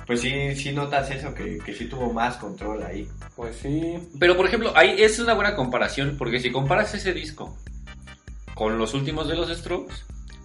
pues 0.09 0.21
sí, 0.21 0.55
sí 0.55 0.71
notas 0.71 1.11
eso, 1.11 1.35
que, 1.35 1.59
que 1.59 1.71
sí 1.71 1.85
tuvo 1.85 2.11
más 2.11 2.37
control 2.37 2.81
ahí. 2.81 3.07
Pues 3.35 3.57
sí. 3.57 3.95
Pero 4.19 4.35
por 4.35 4.47
ejemplo, 4.47 4.73
ahí 4.75 4.95
es 4.97 5.19
una 5.19 5.35
buena 5.35 5.55
comparación, 5.55 6.15
porque 6.17 6.39
si 6.39 6.51
comparas 6.51 6.95
ese 6.95 7.13
disco 7.13 7.55
con 8.55 8.79
los 8.79 8.95
últimos 8.95 9.27
de 9.27 9.35
los 9.35 9.55
Strokes, 9.55 9.93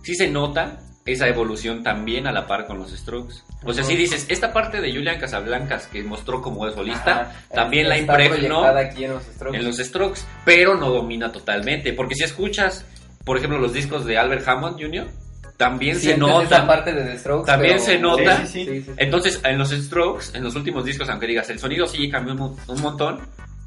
sí 0.02 0.16
se 0.16 0.28
nota 0.28 0.80
esa 1.06 1.28
evolución 1.28 1.82
también 1.82 2.26
a 2.26 2.32
la 2.32 2.46
par 2.46 2.66
con 2.66 2.78
los 2.78 2.90
Strokes. 2.90 3.36
O 3.64 3.72
sea, 3.72 3.84
si 3.84 3.96
dices, 3.96 4.26
esta 4.28 4.52
parte 4.52 4.82
de 4.82 4.92
Julian 4.92 5.18
Casablancas 5.18 5.86
que 5.86 6.02
mostró 6.02 6.42
como 6.42 6.70
solista, 6.70 7.22
Ajá. 7.22 7.32
también 7.54 7.88
la 7.88 7.96
Está 7.96 8.22
impregnó 8.22 8.66
aquí 8.66 9.04
en 9.04 9.12
los 9.12 9.22
Strokes. 9.22 9.58
en 9.58 9.64
los 9.64 9.78
Strokes, 9.78 10.20
pero 10.44 10.74
no 10.74 10.90
domina 10.90 11.32
totalmente, 11.32 11.94
porque 11.94 12.16
si 12.16 12.24
escuchas, 12.24 12.84
por 13.24 13.38
ejemplo, 13.38 13.58
los 13.58 13.72
discos 13.72 14.04
de 14.04 14.18
Albert 14.18 14.46
Hammond 14.46 14.78
Jr., 14.78 15.23
también 15.56 15.98
se 16.00 16.16
nota. 16.16 16.66
parte 16.66 16.92
de 16.92 17.04
The 17.04 17.18
Strokes. 17.18 17.46
También 17.46 17.74
pero- 17.74 17.84
se 17.84 17.98
nota. 17.98 18.46
Sí, 18.46 18.64
sí, 18.66 18.82
sí. 18.82 18.90
Entonces, 18.96 19.40
en 19.44 19.58
los 19.58 19.70
Strokes, 19.70 20.26
en 20.36 20.42
los 20.44 20.54
últimos 20.56 20.84
discos, 20.84 21.08
aunque 21.08 21.26
digas, 21.26 21.48
el 21.50 21.58
sonido 21.58 21.86
sí 21.86 22.10
cambió 22.10 22.32
un, 22.34 22.38
mo- 22.40 22.56
un 22.68 22.80
montón, 22.82 23.20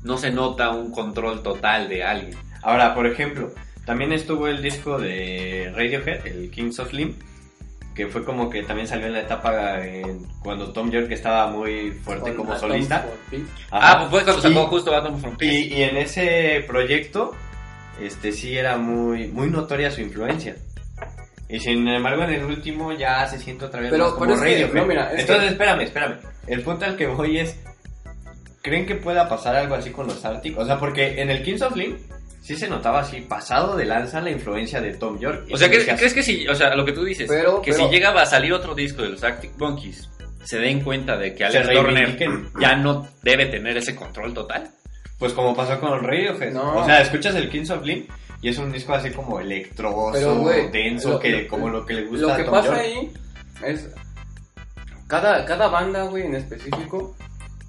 no 0.04 0.18
se 0.18 0.32
nota 0.32 0.70
un 0.72 0.92
control 0.92 1.42
total 1.44 1.88
de 1.90 2.04
alguien. 2.04 2.38
Ahora, 2.62 2.94
por 2.94 3.08
ejemplo, 3.08 3.52
también 3.86 4.12
estuvo 4.14 4.48
el 4.48 4.62
disco 4.62 4.98
de 5.00 5.72
Radiohead, 5.76 6.26
el 6.28 6.52
Kings 6.52 6.80
of 6.80 6.90
Slim, 6.90 7.16
que 7.96 8.08
fue 8.08 8.24
como 8.24 8.50
que 8.50 8.62
también 8.64 8.88
salió 8.88 9.08
en 9.08 9.14
la 9.14 9.22
etapa 9.22 9.84
en- 9.86 10.26
cuando 10.44 10.72
Tom 10.72 10.92
York 10.92 11.10
estaba 11.12 11.48
muy 11.48 11.92
fuerte 11.92 12.34
Con 12.36 12.46
como 12.46 12.60
solista. 12.60 13.06
Ah, 13.72 13.96
pues 14.00 14.10
fue 14.12 14.24
cuando 14.24 14.42
sacó 14.42 14.64
Y- 14.64 14.68
justo 14.68 14.96
Atom 14.96 15.20
from 15.20 15.36
Peace. 15.38 15.54
Y, 15.56 15.74
y 15.74 15.84
en 15.84 15.98
ese 15.98 16.64
proyecto, 16.68 17.32
este 18.02 18.32
sí 18.34 18.56
era 18.58 18.78
muy, 18.78 19.30
muy 19.30 19.50
notoria 19.50 19.90
su 19.90 20.02
influencia. 20.02 20.56
Y 21.50 21.60
sin 21.60 21.88
embargo, 21.88 22.24
en 22.24 22.32
el 22.34 22.44
último 22.44 22.92
ya 22.92 23.26
se 23.28 23.40
siente 23.40 23.66
otra 23.66 23.80
vez 23.82 23.90
Pero- 23.92 24.04
más 24.06 24.14
como 24.14 24.26
pero 24.26 24.36
es 24.36 24.42
que, 24.42 24.52
Radiohead. 24.52 24.74
no, 24.74 24.86
mira, 24.86 25.14
es 25.14 25.22
Entonces, 25.22 25.46
que- 25.46 25.52
espérame, 25.54 25.82
espérame. 25.82 26.18
El 26.48 26.62
punto 26.62 26.86
al 26.86 26.96
que 26.98 27.08
voy 27.08 27.40
es... 27.40 27.58
¿Creen 28.62 28.86
que 28.86 28.96
pueda 28.96 29.30
pasar 29.30 29.56
algo 29.56 29.76
así 29.76 29.92
con 29.92 30.08
los 30.08 30.24
Arctic? 30.26 30.58
O 30.58 30.66
sea, 30.66 30.78
porque 30.78 31.22
en 31.22 31.30
el 31.30 31.42
Kings 31.44 31.62
of 31.62 31.76
Leon 31.76 31.98
sí 32.42 32.56
se 32.58 32.68
notaba 32.68 33.00
así, 33.00 33.22
pasado 33.22 33.78
de 33.78 33.86
lanza 33.86 34.20
la 34.20 34.30
influencia 34.32 34.82
de 34.82 34.94
Tom 34.96 35.20
York. 35.20 35.48
O 35.52 35.58
sea, 35.58 35.68
¿crees, 35.70 35.84
decías, 35.84 36.00
¿crees 36.00 36.14
que 36.14 36.24
si, 36.24 36.48
o 36.48 36.56
sea, 36.56 36.76
lo 36.76 36.84
que 36.84 36.92
tú 36.92 37.04
dices, 37.06 37.28
Pero- 37.30 37.62
que 37.62 37.72
pero- 37.72 37.86
si 37.86 37.94
llegaba 37.94 38.24
a 38.24 38.26
salir 38.26 38.52
otro 38.52 38.76
disco 38.76 39.04
de 39.04 39.10
los 39.10 39.24
Arctic 39.24 39.52
Monkeys, 39.58 40.10
se 40.44 40.58
den 40.60 40.82
cuenta 40.82 41.18
de 41.18 41.34
que 41.34 41.46
Alex 41.46 41.70
Turner 41.70 42.18
ya 42.60 42.76
no 42.76 43.08
debe 43.24 43.46
tener 43.46 43.78
ese 43.78 43.96
control 43.96 44.34
total? 44.34 44.70
Pues 45.18 45.34
como 45.34 45.56
pasó 45.56 45.80
con 45.80 46.04
Radiohead. 46.04 46.52
No. 46.54 46.76
O 46.76 46.86
sea, 46.86 47.02
escuchas 47.02 47.36
el 47.36 47.50
Kings 47.50 47.70
of 47.70 47.84
Leon 47.86 48.06
y 48.42 48.50
es 48.50 48.58
un 48.58 48.72
disco 48.72 48.94
así 48.94 49.12
como 49.12 49.40
electroso, 49.40 50.12
denso, 50.72 51.10
lo- 51.14 51.20
que 51.20 51.30
lo- 51.44 51.48
como 51.48 51.70
lo 51.70 51.86
que 51.86 51.94
le 51.96 52.06
gusta 52.06 52.28
Lo 52.28 52.34
a 52.34 52.38
que 52.38 52.44
Tom 52.44 52.54
pasa 52.54 52.68
York. 52.68 52.80
ahí 52.80 53.14
es. 53.66 53.90
Cada, 55.08 55.46
cada 55.46 55.68
banda, 55.70 56.04
güey, 56.04 56.24
en 56.26 56.36
específico, 56.36 57.16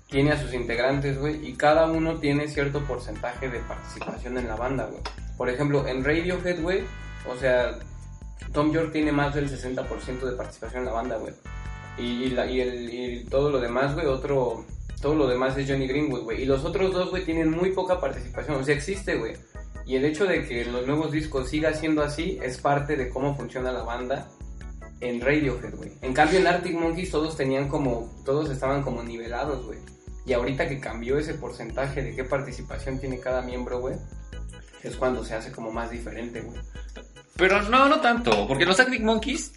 tiene 0.09 0.33
a 0.33 0.41
sus 0.41 0.53
integrantes, 0.55 1.19
güey, 1.19 1.47
y 1.47 1.55
cada 1.55 1.87
uno 1.87 2.19
tiene 2.19 2.49
cierto 2.49 2.83
porcentaje 2.85 3.49
de 3.49 3.61
participación 3.61 4.39
en 4.39 4.49
la 4.49 4.57
banda, 4.57 4.87
güey. 4.87 5.01
Por 5.37 5.49
ejemplo, 5.49 5.87
en 5.87 6.03
Radiohead, 6.05 6.61
güey, 6.61 6.83
o 7.31 7.37
sea, 7.37 7.79
Tom 8.53 8.73
York 8.73 8.91
tiene 8.93 9.13
más 9.13 9.35
del 9.35 9.49
60% 9.49 10.27
de 10.27 10.33
participación 10.37 10.81
en 10.81 10.87
la 10.87 10.93
banda, 10.93 11.17
güey. 11.17 11.33
Y, 11.99 12.25
y 12.25 12.31
la- 12.31 12.47
y 12.47 12.61
el, 12.61 12.93
y 12.93 13.25
todo 13.25 13.51
lo 13.51 13.61
demás, 13.61 13.95
güey, 13.95 14.07
otro. 14.07 14.65
Todo 15.01 15.15
lo 15.15 15.29
demás 15.29 15.57
es 15.57 15.69
Johnny 15.71 15.87
Greenwood, 15.87 16.23
güey. 16.25 16.43
Y 16.43 16.45
los 16.45 16.65
otros 16.65 16.93
dos, 16.93 17.11
güey, 17.11 17.25
tienen 17.25 17.53
muy 17.53 17.71
poca 17.71 18.01
participación. 18.01 18.57
O 18.61 18.65
sea, 18.65 18.75
existe, 18.75 19.15
güey. 19.17 19.35
Y 19.89 19.97
el 19.97 20.05
hecho 20.05 20.27
de 20.27 20.47
que 20.47 20.67
los 20.67 20.87
nuevos 20.87 21.11
discos 21.11 21.49
siga 21.49 21.73
siendo 21.73 22.03
así 22.03 22.39
es 22.43 22.59
parte 22.59 22.95
de 22.95 23.09
cómo 23.09 23.35
funciona 23.35 23.73
la 23.73 23.83
banda 23.83 24.29
en 25.01 25.19
Radiohead, 25.19 25.75
güey. 25.77 25.93
En 26.03 26.13
cambio, 26.13 26.39
en 26.39 26.47
Arctic 26.47 26.75
Monkeys 26.75 27.11
todos 27.11 27.39
tenían 27.39 27.69
como. 27.69 28.13
Todos 28.23 28.51
estaban 28.51 28.83
como 28.83 29.03
nivelados, 29.03 29.65
güey. 29.65 29.79
Y 30.27 30.35
ahorita 30.35 30.69
que 30.69 30.79
cambió 30.79 31.17
ese 31.17 31.33
porcentaje 31.33 32.03
de 32.03 32.15
qué 32.15 32.23
participación 32.23 33.01
tiene 33.01 33.19
cada 33.19 33.41
miembro, 33.41 33.81
güey, 33.81 33.95
es 34.83 34.95
cuando 34.95 35.25
se 35.25 35.35
hace 35.35 35.51
como 35.53 35.71
más 35.71 35.91
diferente, 35.91 36.43
güey. 36.43 36.61
Pero 37.37 37.63
no, 37.63 37.89
no 37.89 37.99
tanto, 38.03 38.47
porque 38.47 38.67
los 38.67 38.79
Arctic 38.79 39.01
Monkeys, 39.01 39.55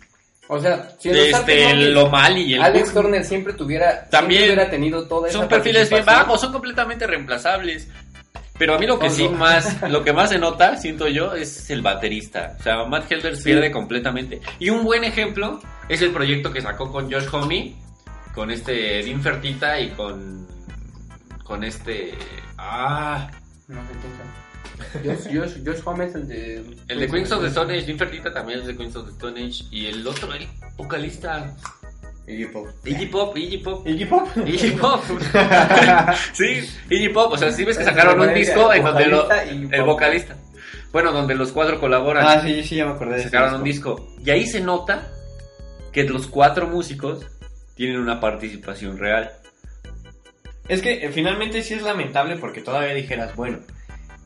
O 0.48 0.62
sea, 0.62 0.96
si 0.98 1.10
este, 1.10 1.74
lo 1.74 2.10
mal 2.10 2.38
y 2.38 2.54
el 2.54 2.62
Alex 2.62 2.94
Turner 2.94 3.26
siempre 3.26 3.52
tuviera. 3.52 4.08
También 4.10 4.44
siempre 4.44 4.56
hubiera 4.56 4.72
tenido 4.72 5.06
toda 5.10 5.28
esa 5.28 5.40
son 5.40 5.50
perfiles 5.50 5.90
bien 5.90 6.06
bajos, 6.06 6.40
son 6.40 6.54
completamente 6.54 7.06
reemplazables. 7.06 7.90
Pero 8.62 8.76
a 8.76 8.78
mí 8.78 8.86
lo 8.86 9.00
que 9.00 9.08
No, 9.08 9.12
sí 9.16 9.28
más, 9.28 9.82
lo 9.90 10.04
que 10.04 10.14
más 10.14 10.30
se 10.30 10.38
nota, 10.38 10.78
siento 10.78 11.08
yo, 11.08 11.34
es 11.34 11.72
el 11.72 11.82
baterista. 11.82 12.58
O 12.60 12.62
sea, 12.62 12.84
Matt 12.86 13.12
Helder 13.12 13.36
Sí. 13.36 13.46
pierde 13.46 13.72
completamente. 13.72 14.40
Y 14.60 14.70
un 14.70 14.84
buen 14.84 15.04
ejemplo 15.04 15.60
es 15.90 16.04
el 16.04 16.12
proyecto 16.12 16.54
que 16.54 16.62
sacó 16.62 16.92
con 16.92 17.12
Josh 17.12 17.26
Homme, 17.32 17.76
con 18.36 18.52
este 18.52 19.02
Dean 19.02 19.20
Fertita 19.20 19.80
y 19.80 19.90
con 19.90 20.46
con 21.44 21.64
este 21.64 22.14
ah, 22.60 23.32
No 23.68 23.82
sé 23.82 25.00
quién 25.02 25.42
Josh, 25.42 25.54
Josh 25.66 25.82
Homme 25.84 26.06
es 26.06 26.14
el 26.14 26.28
de. 26.28 26.64
el 26.88 27.00
de 27.00 27.08
Queens 27.10 27.32
of 27.32 27.42
the 27.42 27.48
Stone 27.48 27.76
Age, 27.76 27.88
Dean 27.88 27.98
Fertita 27.98 28.32
también 28.32 28.60
es 28.60 28.68
de 28.68 28.78
Queens 28.78 28.96
of 28.96 29.08
the 29.08 29.12
Stone 29.14 29.44
Age 29.44 29.64
y 29.72 29.88
el 29.88 30.06
otro 30.06 30.32
el 30.36 30.48
vocalista 30.78 31.52
Iggy 32.32 32.46
Pop. 32.46 32.68
Iggy 32.86 33.06
Pop, 33.08 33.38
Iggy 33.38 33.58
Pop. 33.58 33.88
Iggy 33.88 34.06
Pop. 34.06 34.28
Iggy 34.46 34.72
Pop. 34.72 35.04
sí, 36.34 36.62
Iggy 36.90 37.10
Pop. 37.10 37.34
O 37.34 37.38
sea, 37.38 37.52
sí 37.52 37.66
ves 37.66 37.78
que 37.78 37.84
sacaron 37.84 38.20
un 38.20 38.34
disco 38.34 38.74
en 38.74 38.84
donde 38.84 39.06
lo, 39.08 39.28
el 39.32 39.84
vocalista. 39.84 40.38
Bueno, 40.92 41.12
donde 41.12 41.36
los 41.36 41.52
cuatro 41.52 41.80
colaboran. 41.80 42.26
Ah, 42.26 42.42
sí, 42.42 42.64
sí, 42.64 42.76
ya 42.76 42.86
me 42.86 42.94
acordé 42.94 43.24
sacaron 43.24 43.56
un 43.56 43.64
disco. 43.64 44.08
Y 44.26 44.30
ahí 44.30 44.46
se 44.46 44.62
nota 44.62 45.10
que 45.92 46.04
los 46.04 46.28
cuatro 46.28 46.68
músicos 46.68 47.26
tienen 47.76 48.00
una 48.00 48.20
participación 48.20 48.98
real. 48.98 49.32
Es 50.68 50.82
que 50.82 51.06
eh, 51.06 51.12
finalmente 51.12 51.64
sí 51.64 51.74
es 51.74 51.82
lamentable 51.82 52.38
porque 52.38 52.62
todavía 52.62 52.94
dijeras, 52.94 53.36
bueno, 53.36 53.60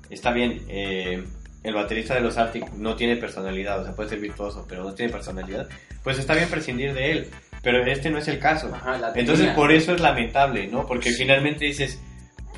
está 0.09 0.31
bien, 0.31 0.61
eh, 0.67 1.23
el 1.63 1.73
baterista 1.73 2.13
de 2.13 2.21
los 2.21 2.37
Arctic 2.37 2.71
no 2.73 2.95
tiene 2.95 3.15
personalidad, 3.15 3.81
o 3.81 3.83
sea, 3.83 3.95
puede 3.95 4.09
ser 4.09 4.19
virtuoso, 4.19 4.65
pero 4.67 4.83
no 4.83 4.93
tiene 4.93 5.11
personalidad, 5.11 5.67
pues 6.03 6.19
está 6.19 6.35
bien 6.35 6.47
prescindir 6.49 6.93
de 6.93 7.11
él, 7.11 7.29
pero 7.65 7.83
este 7.83 8.11
no 8.11 8.19
es 8.19 8.27
el 8.27 8.37
caso. 8.37 8.69
Ajá, 8.71 9.11
Entonces 9.15 9.49
por 9.55 9.71
eso 9.71 9.95
es 9.95 9.99
lamentable, 9.99 10.67
¿no? 10.67 10.85
Porque 10.85 11.11
finalmente 11.11 11.65
dices, 11.65 11.99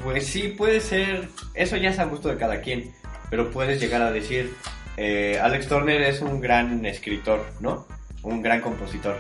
pues 0.03 0.27
sí 0.27 0.49
puede 0.49 0.81
ser, 0.81 1.29
eso 1.53 1.77
ya 1.77 1.91
es 1.91 1.99
a 1.99 2.03
gusto 2.03 2.27
de 2.27 2.35
cada 2.35 2.59
quien, 2.59 2.91
pero 3.29 3.49
puedes 3.49 3.79
llegar 3.79 4.01
a 4.01 4.11
decir, 4.11 4.53
eh, 4.97 5.39
Alex 5.41 5.69
Turner 5.69 6.01
es 6.01 6.21
un 6.21 6.41
gran 6.41 6.85
escritor, 6.85 7.45
¿no? 7.61 7.87
Un 8.21 8.41
gran 8.41 8.59
compositor. 8.59 9.17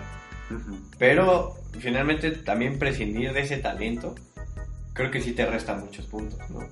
Pero 0.99 1.55
finalmente 1.79 2.31
también 2.31 2.77
prescindir 2.77 3.31
de 3.31 3.43
ese 3.43 3.55
talento, 3.55 4.13
creo 4.91 5.09
que 5.09 5.21
sí 5.21 5.31
te 5.31 5.45
resta 5.45 5.73
muchos 5.73 6.05
puntos, 6.07 6.37
¿no? 6.49 6.67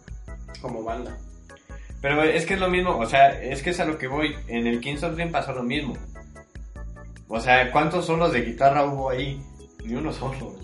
Como 0.62 0.84
banda. 0.84 1.18
Pero 2.02 2.22
es 2.22 2.46
que 2.46 2.56
es 2.56 2.60
lo 2.60 2.70
mismo, 2.70 2.98
o 2.98 3.06
sea, 3.06 3.42
es 3.42 3.64
que 3.64 3.70
es 3.70 3.80
a 3.80 3.86
lo 3.86 3.98
que 3.98 4.08
voy. 4.08 4.36
En 4.50 4.68
el 4.68 4.82
Kings 4.82 5.04
of 5.04 5.16
Leon 5.16 5.32
pasó 5.32 5.54
lo 5.54 5.64
mismo. 5.64 5.98
O 7.28 7.40
sea, 7.40 7.72
¿cuántos 7.72 8.06
solos 8.06 8.32
de 8.34 8.42
guitarra 8.42 8.86
hubo 8.86 9.10
ahí? 9.10 9.42
Ni 9.84 9.96
uno 9.96 10.12
solo. 10.14 10.56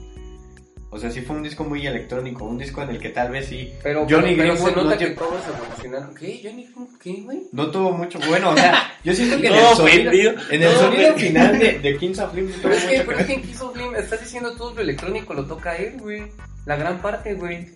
O 0.93 0.97
sea, 0.99 1.09
sí 1.09 1.21
fue 1.21 1.37
un 1.37 1.43
disco 1.43 1.63
muy 1.63 1.87
electrónico, 1.87 2.43
un 2.43 2.57
disco 2.57 2.81
en 2.81 2.89
el 2.89 2.99
que 2.99 3.09
tal 3.09 3.31
vez 3.31 3.45
sí 3.47 3.71
Pero, 3.81 4.01
Johnny 4.09 4.35
pero, 4.35 4.53
pero 4.53 4.57
se 4.57 4.63
Greenwood 4.63 4.83
nota 4.83 4.95
no, 4.95 4.97
que 4.99 5.09
todos 5.11 5.41
evolucionaron. 5.47 6.15
¿Qué? 6.15 6.41
¿Johnny 6.43 6.63
Greenwood 6.65 6.97
qué, 7.01 7.21
güey? 7.23 7.41
no 7.53 7.71
tuvo 7.71 7.91
mucho. 7.93 8.19
Bueno, 8.27 8.49
o 8.49 8.57
sea, 8.57 8.91
yo 9.03 9.13
siento 9.13 9.39
que 9.39 9.47
en 9.47 9.53
el 9.53 9.75
sonido, 9.75 10.21
en 10.49 10.63
el 10.63 11.13
final 11.13 11.59
de, 11.59 11.79
de 11.79 11.97
Kings 11.97 12.19
of 12.19 12.33
tuvo 12.33 12.49
Pero 12.61 12.73
es 12.73 12.83
que, 12.83 13.01
pero 13.05 13.19
es 13.19 13.25
que 13.25 13.33
en 13.35 13.41
Kiss 13.41 13.61
of 13.61 13.77
estás 13.97 14.19
diciendo 14.19 14.53
todo 14.57 14.73
lo 14.73 14.81
electrónico 14.81 15.33
lo 15.33 15.45
toca 15.45 15.77
él, 15.77 15.95
güey. 15.97 16.23
La 16.65 16.75
gran 16.75 17.01
parte, 17.01 17.35
güey. 17.35 17.69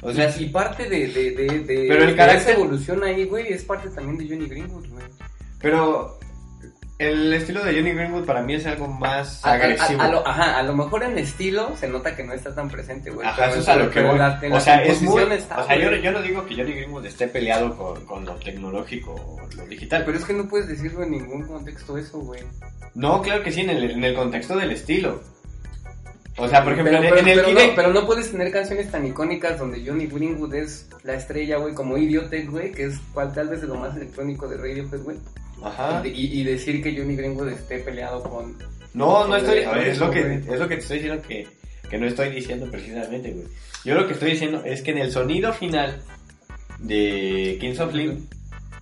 O 0.00 0.12
sea, 0.12 0.34
y 0.38 0.46
parte 0.46 0.88
de, 0.88 1.08
de, 1.08 1.30
de, 1.32 1.46
de, 1.60 1.86
Pero 1.88 2.02
el 2.04 2.10
de 2.10 2.16
carácter- 2.16 2.52
esa 2.52 2.52
evolución 2.52 3.04
ahí, 3.04 3.24
güey, 3.26 3.52
es 3.52 3.62
parte 3.64 3.90
también 3.90 4.16
de 4.16 4.26
Johnny 4.26 4.48
Greenwood, 4.48 4.88
güey. 4.88 5.04
pero 5.60 6.18
el 6.98 7.32
estilo 7.34 7.64
de 7.64 7.74
Johnny 7.74 7.92
Greenwood 7.92 8.24
para 8.24 8.40
mí 8.42 8.54
es 8.54 8.64
algo 8.66 8.86
más 8.86 9.44
A, 9.44 9.52
agresivo. 9.54 10.00
a- 10.00 10.04
a 10.04 10.08
lo, 10.10 10.26
ajá, 10.28 10.58
a 10.58 10.62
lo 10.62 10.74
mejor 10.76 11.02
en 11.02 11.18
estilo 11.18 11.76
se 11.76 11.88
nota 11.88 12.14
que 12.14 12.22
no 12.22 12.32
está 12.32 12.54
tan 12.54 12.68
presente, 12.68 13.10
güey. 13.10 13.26
Ajá, 13.26 13.46
eso 13.50 13.58
es 13.60 13.68
a 13.68 13.76
lo 13.76 13.90
que 13.90 14.00
voy. 14.02 14.16
la- 14.16 14.40
o 14.52 14.60
sea, 14.60 14.82
es 14.84 15.02
muy. 15.02 15.08
composición 15.08 15.32
está, 15.32 15.58
o 15.60 15.66
sea, 15.66 15.76
yo, 15.76 15.90
yo 15.96 16.12
no 16.12 16.22
digo 16.22 16.46
que 16.46 16.54
Johnny 16.54 16.72
Greenwood 16.72 17.06
esté 17.06 17.26
peleado 17.28 17.76
con, 17.76 18.04
con 18.06 18.24
lo 18.24 18.34
tecnológico 18.36 19.12
o 19.12 19.40
lo 19.56 19.66
digital. 19.66 20.04
Pero 20.06 20.18
es 20.18 20.24
que 20.24 20.32
no 20.34 20.48
puedes 20.48 20.68
decirlo 20.68 21.02
en 21.02 21.10
ningún 21.10 21.42
contexto 21.46 21.98
eso, 21.98 22.18
güey. 22.20 22.40
No, 22.94 23.20
claro 23.22 23.42
que 23.42 23.50
sí, 23.50 23.62
en 23.62 23.70
el, 23.70 23.90
en 23.90 24.04
el 24.04 24.14
contexto 24.14 24.56
del 24.56 24.70
estilo. 24.70 25.20
O 26.36 26.48
sea, 26.48 26.64
por 26.64 26.72
ejemplo, 26.72 26.92
pero, 27.00 27.04
en, 27.04 27.10
pero- 27.10 27.20
en 27.20 27.28
el 27.28 27.34
pero 27.44 27.52
no, 27.68 27.74
pero 27.76 27.92
no 27.92 28.06
puedes 28.06 28.30
tener 28.30 28.50
canciones 28.52 28.90
tan 28.90 29.06
icónicas 29.06 29.58
donde 29.58 29.84
Johnny 29.86 30.06
Greenwood 30.06 30.54
es 30.54 30.88
la 31.04 31.14
estrella, 31.14 31.58
güey, 31.58 31.74
como 31.74 31.96
Idiotech, 31.96 32.50
güey, 32.50 32.72
que 32.72 32.86
es 32.86 32.98
cual 33.12 33.32
tal 33.32 33.48
vez 33.48 33.60
de 33.60 33.66
lo 33.68 33.76
más 33.76 33.96
electrónico 33.96 34.48
de 34.48 34.56
Radiohead, 34.56 35.00
güey. 35.02 35.16
Ajá. 35.64 36.02
Y, 36.06 36.40
y- 36.40 36.44
decir 36.44 36.82
que 36.82 36.96
Johnny 36.96 37.16
Greenwood 37.16 37.48
esté 37.48 37.78
peleado 37.78 38.22
con... 38.22 38.56
No, 38.92 39.26
no 39.26 39.36
estoy. 39.36 39.62
A 39.64 39.72
ver, 39.72 39.88
es, 39.88 39.98
lo 39.98 40.10
que, 40.10 40.34
es 40.36 40.58
lo 40.58 40.68
que 40.68 40.76
te 40.76 40.82
estoy 40.82 40.98
diciendo 40.98 41.22
que, 41.26 41.48
que 41.90 41.98
no 41.98 42.06
estoy 42.06 42.30
diciendo 42.30 42.70
precisamente, 42.70 43.32
güey. 43.32 43.46
Yo 43.84 43.94
lo 43.94 44.06
que 44.06 44.12
estoy 44.12 44.32
diciendo 44.32 44.62
es 44.64 44.82
que 44.82 44.92
en 44.92 44.98
el 44.98 45.10
sonido 45.10 45.52
final 45.52 46.00
de 46.78 47.56
Kings 47.60 47.80
of 47.80 47.94
Leon 47.94 48.28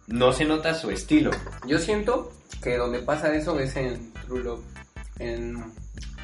no 0.08 0.32
se 0.32 0.44
nota 0.44 0.74
su 0.74 0.90
estilo. 0.90 1.30
Yo 1.66 1.78
siento 1.78 2.32
que 2.62 2.76
donde 2.76 2.98
pasa 3.00 3.34
eso 3.34 3.58
es 3.58 3.74
en 3.76 4.12
True 4.26 4.42
Love, 4.42 4.64
en 5.18 5.62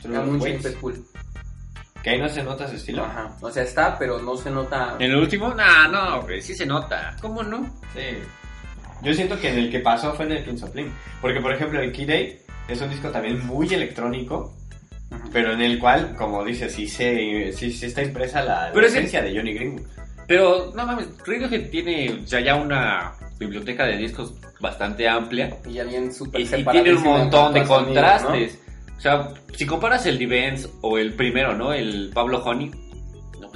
True 0.03 0.15
Love 0.15 0.77
Pool. 0.81 1.05
Que 2.03 2.11
ahí 2.11 2.21
no 2.21 2.29
se 2.29 2.45
nota 2.45 2.69
su 2.69 2.77
estilo. 2.77 3.05
Ajá. 3.05 3.37
O 3.41 3.51
sea, 3.51 3.65
está, 3.65 3.99
pero 3.99 4.21
no 4.21 4.37
se 4.37 4.51
nota... 4.51 4.97
En 5.01 5.11
el 5.11 5.17
último, 5.17 5.53
nah, 5.55 5.89
no, 5.89 6.23
güey, 6.23 6.41
sí 6.41 6.55
se 6.55 6.65
nota. 6.65 7.17
¿Cómo 7.21 7.43
no? 7.43 7.65
Sí. 7.93 8.19
Yo 9.03 9.15
siento 9.15 9.39
que 9.39 9.51
en 9.51 9.59
el 9.59 9.71
que 9.71 9.81
pasó 9.81 10.13
fue 10.15 10.27
en 10.27 10.33
el 10.33 10.45
Kings 10.45 10.63
of 10.63 10.75
Leon. 10.75 10.93
Porque, 11.21 11.41
por 11.41 11.53
ejemplo, 11.53 11.81
el 11.81 11.93
Key 11.93 12.07
Day 12.07 12.39
es 12.69 12.81
un 12.81 12.91
disco 12.91 13.11
también 13.11 13.47
muy 13.47 13.73
electrónico. 13.73 14.55
Pero 15.33 15.53
en 15.53 15.63
el 15.63 15.79
cual, 15.79 16.15
como 16.17 16.45
dices, 16.45 16.73
sí, 16.73 16.87
se, 16.87 17.53
sí, 17.53 17.73
sí 17.73 17.87
está 17.87 18.03
impresa 18.03 18.43
la, 18.43 18.71
la 18.73 18.87
esencia 18.87 19.23
de 19.23 19.35
Johnny 19.35 19.55
Greenwood. 19.55 19.87
Pero, 20.27 20.73
no 20.75 20.87
mames, 20.87 21.09
Radiohead 21.27 21.71
tiene 21.71 22.27
sea, 22.27 22.41
ya 22.41 22.57
una 22.57 23.15
biblioteca 23.39 23.87
de 23.87 23.97
discos 23.97 24.35
bastante 24.61 25.09
amplia. 25.09 25.57
Y 25.67 25.75
ya 25.75 25.85
bien 25.85 26.13
súper 26.13 26.43
Y, 26.43 26.45
y 26.45 26.65
tiene 26.65 26.93
un 26.93 27.03
montón 27.03 27.55
de 27.55 27.65
contrastes. 27.65 28.59
O 28.99 29.01
sea, 29.01 29.29
si 29.55 29.65
comparas 29.65 30.05
el 30.07 30.19
Divens 30.19 30.69
o 30.83 30.99
el 30.99 31.15
primero, 31.15 31.55
¿no? 31.55 31.73
El 31.73 32.11
Pablo 32.13 32.43
Honey. 32.45 32.71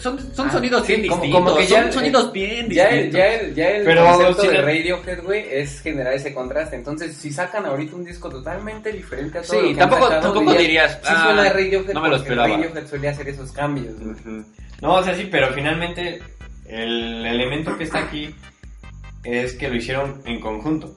Son, 0.03 0.19
son 0.35 0.49
Ah, 0.49 0.53
sonidos 0.53 0.85
sí, 0.85 0.97
bien 0.97 1.09
como- 1.09 1.23
distintos. 1.23 1.51
como 1.53 1.57
que 1.61 1.67
ya 1.67 1.77
son 1.79 1.87
el- 1.87 1.93
sonidos 1.93 2.33
bien 2.33 2.67
¿no? 2.69 2.75
Ya 2.75 2.89
el, 2.89 3.11
ya 3.13 3.35
el, 3.35 3.55
ya 3.55 3.69
el 3.71 3.85
Pero 3.85 4.05
concepto 4.05 4.43
de 4.43 4.61
Radiohead, 4.63 5.23
güey, 5.23 5.45
es 5.49 5.81
generar 5.81 6.13
ese 6.15 6.35
contraste. 6.35 6.75
Entonces, 6.77 7.17
si 7.17 7.31
sacan 7.33 7.65
ahorita 7.67 7.95
un 7.95 8.05
disco 8.05 8.29
totalmente 8.29 8.91
diferente 8.93 9.39
a 9.39 9.43
todo 9.43 9.61
Sí, 9.61 9.67
lo 9.69 9.73
que 9.75 9.79
tampoco- 9.79 10.05
han 10.07 10.11
sacado, 10.15 10.33
tampoco 10.35 10.59
dirías, 10.59 10.93
Sí 10.95 10.99
ah, 11.09 11.23
suena 11.27 11.43
a 11.49 11.53
Radiohead 11.53 11.95
no 11.95 12.01
me 12.01 12.09
lo 12.09 12.17
esperaba. 12.17 12.49
Radiohead 12.49 12.87
solía 12.89 13.11
hacer 13.11 13.29
esos 13.29 13.53
cambios, 13.53 13.95
güey. 13.99 14.11
Ujú. 14.11 14.45
No, 14.81 14.95
o 14.97 15.03
sea, 15.05 15.15
sí, 15.15 15.29
pero 15.31 15.53
finalmente 15.55 16.21
el 16.67 17.25
elemento 17.25 17.79
que 17.79 17.85
está 17.85 18.01
aquí 18.01 18.35
es 19.25 19.53
que 19.55 19.69
lo 19.69 19.77
hicieron 19.77 20.21
en 20.25 20.41
conjunto. 20.41 20.97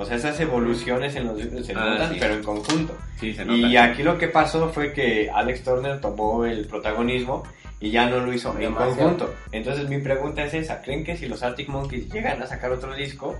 O 0.00 0.04
sea, 0.06 0.16
esas 0.16 0.40
evoluciones 0.40 1.14
en 1.16 1.26
los 1.26 1.36
discos 1.36 1.66
se 1.66 1.72
Ah, 1.72 1.90
notan, 1.90 2.12
sí. 2.14 2.16
pero 2.18 2.34
en 2.34 2.42
conjunto. 2.42 2.96
Sí, 3.18 3.34
se 3.34 3.44
nota. 3.44 3.58
Y 3.68 3.76
aquí 3.76 4.02
lo 4.02 4.16
que 4.16 4.28
pasó 4.28 4.70
fue 4.70 4.92
que 4.94 5.30
Alex 5.30 5.62
Turner 5.62 6.00
tomó 6.00 6.46
el 6.46 6.64
protagonismo 6.66 7.42
y 7.80 7.90
ya 7.90 8.06
no 8.08 8.20
lo 8.20 8.32
hizo 8.32 8.58
en 8.58 8.74
conjunto. 8.74 9.34
Entonces 9.52 9.88
mi 9.90 9.98
pregunta 9.98 10.42
es 10.44 10.54
esa, 10.54 10.80
¿creen 10.80 11.04
que 11.04 11.16
si 11.18 11.26
los 11.26 11.42
Arctic 11.42 11.68
Monkeys 11.68 12.10
llegan 12.10 12.40
a 12.42 12.46
sacar 12.46 12.72
otro 12.72 12.94
disco, 12.94 13.36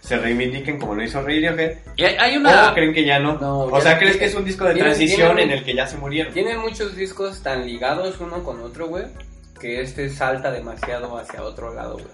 se 0.00 0.16
reivindiquen 0.16 0.78
como 0.78 0.94
lo 0.94 1.02
hizo 1.04 1.20
Radiohead? 1.20 1.72
Y 1.96 2.04
hay, 2.04 2.16
hay 2.16 2.36
¿O 2.36 2.40
una... 2.40 2.72
creen 2.72 2.94
que 2.94 3.04
ya 3.04 3.18
no? 3.18 3.38
No, 3.38 3.60
o 3.64 3.76
ya- 3.78 3.80
sea, 3.82 3.98
¿crees 3.98 4.16
que 4.16 4.24
es 4.24 4.34
un 4.34 4.44
disco 4.46 4.64
de 4.64 4.72
tienen- 4.74 4.92
transición 4.94 5.36
tienen- 5.36 5.52
en 5.52 5.58
el 5.58 5.64
que 5.64 5.74
ya 5.74 5.86
se 5.86 5.98
murieron? 5.98 6.32
Tienen 6.32 6.58
muchos 6.58 6.96
discos 6.96 7.42
tan 7.42 7.66
ligados 7.66 8.18
uno 8.18 8.42
con 8.42 8.60
otro, 8.62 8.88
güey, 8.88 9.04
que 9.60 9.82
este 9.82 10.08
salta 10.08 10.50
demasiado 10.50 11.18
hacia 11.18 11.42
otro 11.42 11.74
lado, 11.74 11.94
güey. 11.94 12.06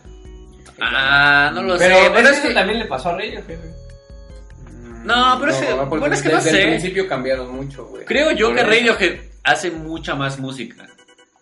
Ah, 0.81 1.51
no 1.55 1.63
lo 1.63 1.79
Pero, 1.79 1.97
sé. 1.97 2.11
Pero 2.15 2.29
es 2.29 2.41
que... 2.41 2.55
también 2.55 2.79
le 2.79 2.85
pasó 2.87 3.11
a. 3.11 3.15
Mm, 3.17 5.07
No, 5.07 5.37
pero 5.41 5.53
es 5.53 5.59
que- 5.59 5.67
porque 5.75 5.99
bueno, 5.99 6.15
es 6.15 6.23
que 6.23 6.29
no 6.33 6.41
sé. 6.41 6.67
principio 6.67 7.09
cambiaron 7.09 7.55
mucho, 7.55 7.87
güey. 7.87 8.05
Creo 8.05 8.33
yo 8.33 8.55
que. 8.55 8.63
Radiohead 8.63 9.21
hace 9.45 9.71
mucha 9.71 10.15
más 10.15 10.39
música. 10.39 10.87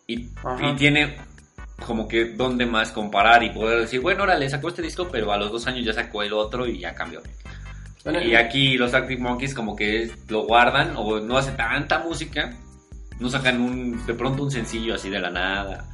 Y, 0.06 0.28
tiene 0.76 1.16
como 1.84 2.06
que 2.06 2.26
donde 2.26 2.64
más 2.64 2.92
comparar 2.92 3.42
y 3.42 3.50
poder 3.50 3.80
decir, 3.80 4.00
bueno, 4.00 4.20
ahora 4.20 4.38
le 4.38 4.48
sacó 4.48 4.68
este 4.68 4.82
disco, 4.82 5.08
pero 5.10 5.32
a 5.32 5.36
los 5.36 5.50
dos 5.50 5.66
años 5.66 5.84
ya 5.84 5.92
sacó 5.92 6.22
el 6.22 6.32
otro 6.32 6.66
y 6.66 6.78
ya 6.78 6.94
cambió. 6.94 7.20
Bueno, 8.04 8.22
Y 8.22 8.36
aquí 8.36 8.78
los 8.78 8.94
Arctic 8.94 9.18
Monkeys 9.18 9.52
como 9.52 9.74
que 9.74 10.10
lo 10.28 10.44
guardan 10.46 10.92
o 10.96 11.18
no 11.18 11.36
hace 11.36 11.50
tanta 11.52 11.98
música. 11.98 12.54
No 13.18 13.28
sacan 13.28 13.60
un, 13.60 14.06
de 14.06 14.14
pronto 14.14 14.44
un 14.44 14.50
sencillo 14.50 14.94
así 14.94 15.10
de 15.10 15.18
la 15.18 15.30
nada. 15.30 15.84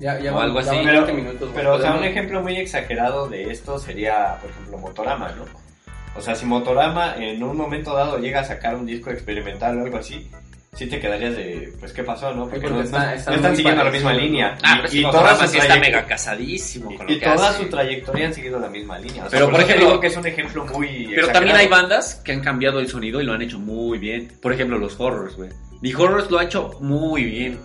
Ya, 0.00 0.18
ya 0.18 0.32
o 0.32 0.34
van- 0.36 0.44
algo 0.46 0.60
ya 0.60 0.66
así. 0.70 0.76
van 0.76 0.84
Pero, 0.86 1.04
20 1.06 1.12
minutos, 1.22 1.50
pero, 1.54 1.74
o 1.74 1.80
sea, 1.80 1.94
un 1.94 2.04
ejemplo 2.04 2.42
muy 2.42 2.56
exagerado 2.56 3.28
de 3.28 3.50
esto 3.50 3.78
sería, 3.78 4.36
por 4.40 4.50
ejemplo, 4.50 4.78
Motorama, 4.78 5.28
¿no? 5.36 5.44
O 6.16 6.20
sea, 6.20 6.34
si 6.34 6.44
Motorama 6.46 7.14
en 7.16 7.42
un 7.42 7.56
momento 7.56 7.94
dado 7.94 8.18
llega 8.18 8.40
a 8.40 8.44
sacar 8.44 8.74
un 8.74 8.86
disco 8.86 9.10
experimental 9.10 9.78
o 9.78 9.84
algo 9.84 9.98
así, 9.98 10.28
sí 10.72 10.86
te 10.86 10.98
quedarías 11.00 11.36
de, 11.36 11.72
pues, 11.78 11.92
¿qué 11.92 12.02
pasó, 12.02 12.32
no? 12.34 12.44
Porque, 12.48 12.60
porque 12.62 12.74
no, 12.76 12.82
está- 12.82 13.06
no- 13.06 13.12
está 13.12 13.30
no 13.30 13.36
están 13.36 13.56
siguiendo 13.56 13.84
la 13.84 13.90
misma 13.90 14.12
línea. 14.14 14.58
Ah, 14.62 14.78
y, 14.78 14.82
pero 14.82 14.94
y 14.94 15.02
toda 15.12 15.36
su 15.36 15.46
sí 15.48 15.58
está 15.58 15.76
mega 15.76 16.04
casadísimo 16.06 16.96
con 16.96 17.06
lo 17.06 17.12
y 17.12 17.18
que 17.18 17.26
toda 17.26 17.50
hace. 17.50 17.62
su 17.62 17.68
trayectoria 17.68 18.26
han 18.26 18.34
seguido 18.34 18.58
la 18.58 18.68
misma 18.68 18.98
línea. 18.98 19.24
O 19.24 19.30
sea, 19.30 19.38
Pero, 19.38 19.50
por 19.50 19.58
te 19.60 19.64
ejemplo- 19.66 19.86
digo 19.86 20.00
que 20.00 20.06
es 20.08 20.16
un 20.16 20.26
ejemplo 20.26 20.64
muy 20.66 21.10
Pero 21.14 21.26
también 21.28 21.56
hay 21.56 21.64
exagerado. 21.66 21.82
bandas 21.88 22.14
que 22.24 22.32
han 22.32 22.40
cambiado 22.40 22.80
el 22.80 22.88
sonido 22.88 23.20
y 23.20 23.24
lo 23.24 23.32
han 23.34 23.42
hecho 23.42 23.58
muy 23.58 23.98
bien. 23.98 24.32
Por 24.42 24.52
ejemplo, 24.52 24.78
los 24.78 24.98
Horrors, 24.98 25.36
güey. 25.36 25.50
The 25.82 25.94
Horrors 25.96 26.30
lo 26.30 26.38
ha 26.38 26.44
hecho 26.44 26.70
muy 26.80 27.24
bien. 27.24 27.58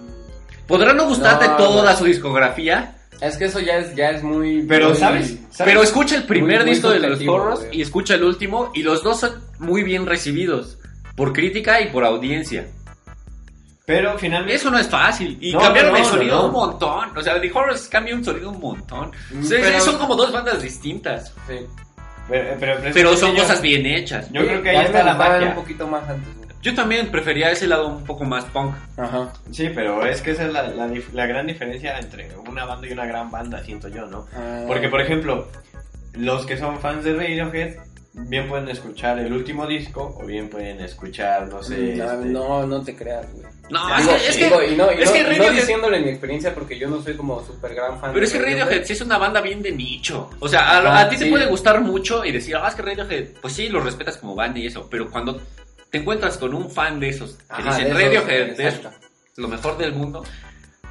Podrá 0.67 0.93
no 0.93 1.05
gustarte 1.07 1.47
No, 1.47 1.57
toda 1.57 1.95
su 1.95 2.05
discografía, 2.05 2.95
Es 3.21 3.37
que 3.37 3.45
eso 3.45 3.59
ya 3.59 3.77
es, 3.77 3.95
ya 3.95 4.09
es 4.09 4.23
muy... 4.23 4.63
Pero, 4.67 4.89
muy- 4.89 4.97
¿sabes? 4.97 5.37
¿Sabes? 5.51 5.71
pero 5.73 5.83
escucha 5.83 6.15
el 6.17 6.23
primer 6.23 6.57
Muy- 6.57 6.65
muy 6.65 6.73
disco 6.73 6.89
de 6.89 6.99
los 6.99 7.21
Horrors 7.27 7.65
y 7.71 7.81
escucha 7.81 8.15
el 8.15 8.23
último 8.23 8.71
y 8.73 8.83
los 8.83 9.03
dos 9.03 9.19
son 9.21 9.41
muy 9.59 9.83
bien 9.83 10.05
recibidos. 10.05 10.77
Por 11.15 11.31
crítica 11.31 11.79
y 11.79 11.91
por 11.91 12.03
audiencia. 12.03 12.67
Pero 13.85 14.17
finalmente... 14.17 14.55
Eso 14.55 14.71
no 14.71 14.79
es 14.79 14.87
fácil. 14.89 15.37
Y 15.39 15.53
No, 15.53 15.59
cambiaron 15.59 15.91
no, 15.93 15.97
el 15.99 16.05
sonido 16.05 16.35
no. 16.37 16.45
un 16.47 16.51
montón. 16.51 17.15
O 17.17 17.21
sea, 17.21 17.39
The 17.39 17.51
Horrors 17.53 17.87
cambia 17.87 18.15
un 18.15 18.25
sonido 18.25 18.49
un 18.49 18.59
montón. 18.59 19.11
Mm, 19.31 19.39
O 19.41 19.43
sea, 19.43 19.59
pero- 19.61 19.79
Son 19.79 19.97
como 19.97 20.15
dos 20.15 20.31
bandas 20.33 20.61
distintas. 20.61 21.31
Sí. 21.47 21.59
Pero, 22.27 22.57
pero, 22.59 22.79
Pero 22.91 23.15
son 23.15 23.35
yo- 23.35 23.43
cosas 23.43 23.61
bien 23.61 23.85
hechas. 23.85 24.27
Yo 24.31 24.41
creo 24.41 24.61
que 24.63 24.73
Ya 24.73 24.79
ahí 24.79 24.85
está 24.87 25.03
la 25.03 25.13
magia. 25.13 25.49
un 25.49 25.55
poquito 25.55 25.87
más 25.87 26.03
antes. 26.09 26.27
Yo 26.65 26.73
también 26.73 27.11
prefería 27.11 27.51
ese 27.51 27.67
lado 27.67 27.87
un 27.87 28.03
poco 28.05 28.23
más 28.23 28.43
punk. 28.45 28.73
Ajá. 28.97 29.31
Sí, 29.51 29.69
pero 29.75 30.03
es 30.03 30.21
que 30.23 30.31
esa 30.31 30.45
es 30.47 30.51
la, 30.53 30.63
la 30.69 30.87
dif- 30.87 31.11
la 31.13 31.27
gran 31.27 31.45
diferencia 31.45 31.99
entre 31.99 32.27
una 32.49 32.65
banda 32.65 32.87
y 32.87 32.91
una 32.91 33.05
gran 33.05 33.29
banda, 33.29 33.63
siento 33.63 33.87
yo, 33.87 34.07
¿no? 34.07 34.25
Ah, 34.35 34.63
Porque, 34.65 34.89
por 34.89 34.99
ejemplo, 34.99 35.47
los 36.13 36.47
que 36.47 36.57
son 36.57 36.79
fans 36.79 37.03
de 37.03 37.13
Radiohead, 37.13 37.75
bien 38.13 38.47
pueden 38.47 38.67
escuchar 38.69 39.19
el 39.19 39.31
último 39.31 39.67
disco 39.67 40.17
o 40.19 40.25
bien 40.25 40.49
pueden 40.49 40.79
escuchar, 40.81 41.47
no 41.49 41.61
sé... 41.61 41.77
Mm, 41.77 42.01
este- 42.01 42.25
No, 42.29 42.65
no 42.65 42.81
te 42.81 42.95
creas, 42.95 43.31
güey. 43.31 43.45
No, 43.69 43.97
Digo, 43.97 44.11
es 44.11 44.21
que, 44.23 44.27
es 44.29 44.37
que, 44.37 44.43
digo, 44.45 44.63
y 44.63 44.75
no, 44.75 44.91
y 44.91 45.01
es 45.01 45.05
no- 45.05 45.11
que 45.13 45.19
y 45.19 45.23
no 45.23 45.29
Radiohead- 45.29 45.51
diciéndole 45.53 45.99
mi 45.99 46.09
experiencia 46.09 46.55
porque 46.55 46.79
yo 46.79 46.87
no 46.89 46.99
soy 47.03 47.15
como 47.15 47.43
súper 47.45 47.75
gran 47.75 47.99
fan. 47.99 48.11
Pero 48.11 48.25
es 48.25 48.31
que 48.33 48.39
Radiohead 48.39 48.85
sí 48.85 48.93
es 48.93 49.01
una 49.01 49.19
banda 49.19 49.39
bien 49.41 49.61
de 49.61 49.71
nicho. 49.71 50.31
O 50.39 50.47
sea, 50.47 50.61
a, 50.61 50.77
Ajá, 50.79 50.99
a 51.01 51.09
ti 51.09 51.17
te 51.17 51.29
puede 51.29 51.45
gustar 51.45 51.81
mucho 51.81 52.25
y 52.25 52.31
decir, 52.31 52.55
ah, 52.55 52.67
es 52.69 52.73
que 52.73 52.81
Radiohead, 52.81 53.27
pues 53.39 53.53
sí, 53.53 53.69
los 53.69 53.83
respetas 53.83 54.17
como 54.17 54.33
banda 54.33 54.57
y 54.59 54.65
eso. 54.67 54.87
Pero 54.89 55.11
cuando 55.11 55.39
te 55.91 55.97
encuentras 55.99 56.37
con 56.37 56.53
un 56.53 56.69
fan 56.69 56.99
de 56.99 57.09
esos 57.09 57.35
que 57.35 57.43
Ajá, 57.49 57.77
dicen 57.77 57.93
de 57.93 58.03
Radiohead 58.03 58.49
es 58.59 58.75
exacto. 58.75 59.07
lo 59.37 59.47
mejor 59.47 59.77
del 59.77 59.93
mundo, 59.93 60.23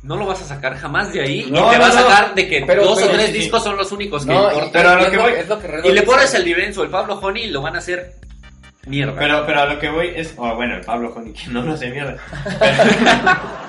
no 0.02 0.16
lo 0.16 0.26
vas 0.26 0.40
a 0.42 0.44
sacar 0.44 0.76
jamás 0.76 1.12
de 1.12 1.22
ahí 1.22 1.46
No, 1.50 1.66
y 1.66 1.70
te 1.72 1.78
no, 1.78 1.84
vas 1.84 1.96
a 1.96 2.00
no. 2.00 2.08
sacar 2.10 2.34
de 2.34 2.48
que 2.48 2.64
Pero- 2.66 2.84
dos 2.84 2.98
pero 3.00 3.12
o 3.12 3.14
tres 3.14 3.26
sí, 3.26 3.32
sí. 3.32 3.38
discos 3.40 3.64
son 3.64 3.76
los 3.76 3.90
únicos 3.92 4.24
que 4.26 4.32
No, 4.32 4.42
importan. 4.44 4.70
pero 4.72 4.88
a 4.90 5.02
lo 5.02 5.10
que 5.10 5.18
voy- 5.18 5.32
es 5.32 5.48
lo 5.48 5.58
que 5.60 5.80
Y 5.88 5.92
le 5.92 6.02
pones 6.02 6.34
el 6.34 6.44
Divenzo, 6.44 6.82
el 6.82 6.90
Pablo 6.90 7.14
Honey 7.20 7.44
y 7.44 7.50
lo 7.50 7.62
van 7.62 7.76
a 7.76 7.78
hacer 7.78 8.12
mierda. 8.86 9.14
Pero, 9.18 9.46
pero 9.46 9.60
a 9.62 9.66
lo 9.66 9.78
que 9.80 9.88
voy 9.88 10.12
es... 10.14 10.34
Oh, 10.36 10.54
bueno, 10.56 10.74
el 10.76 10.82
Pablo 10.84 11.10
Honey, 11.16 11.32
que 11.32 11.46
no 11.48 11.62
lo 11.62 11.72
hace 11.72 11.88
mierda. 11.90 12.18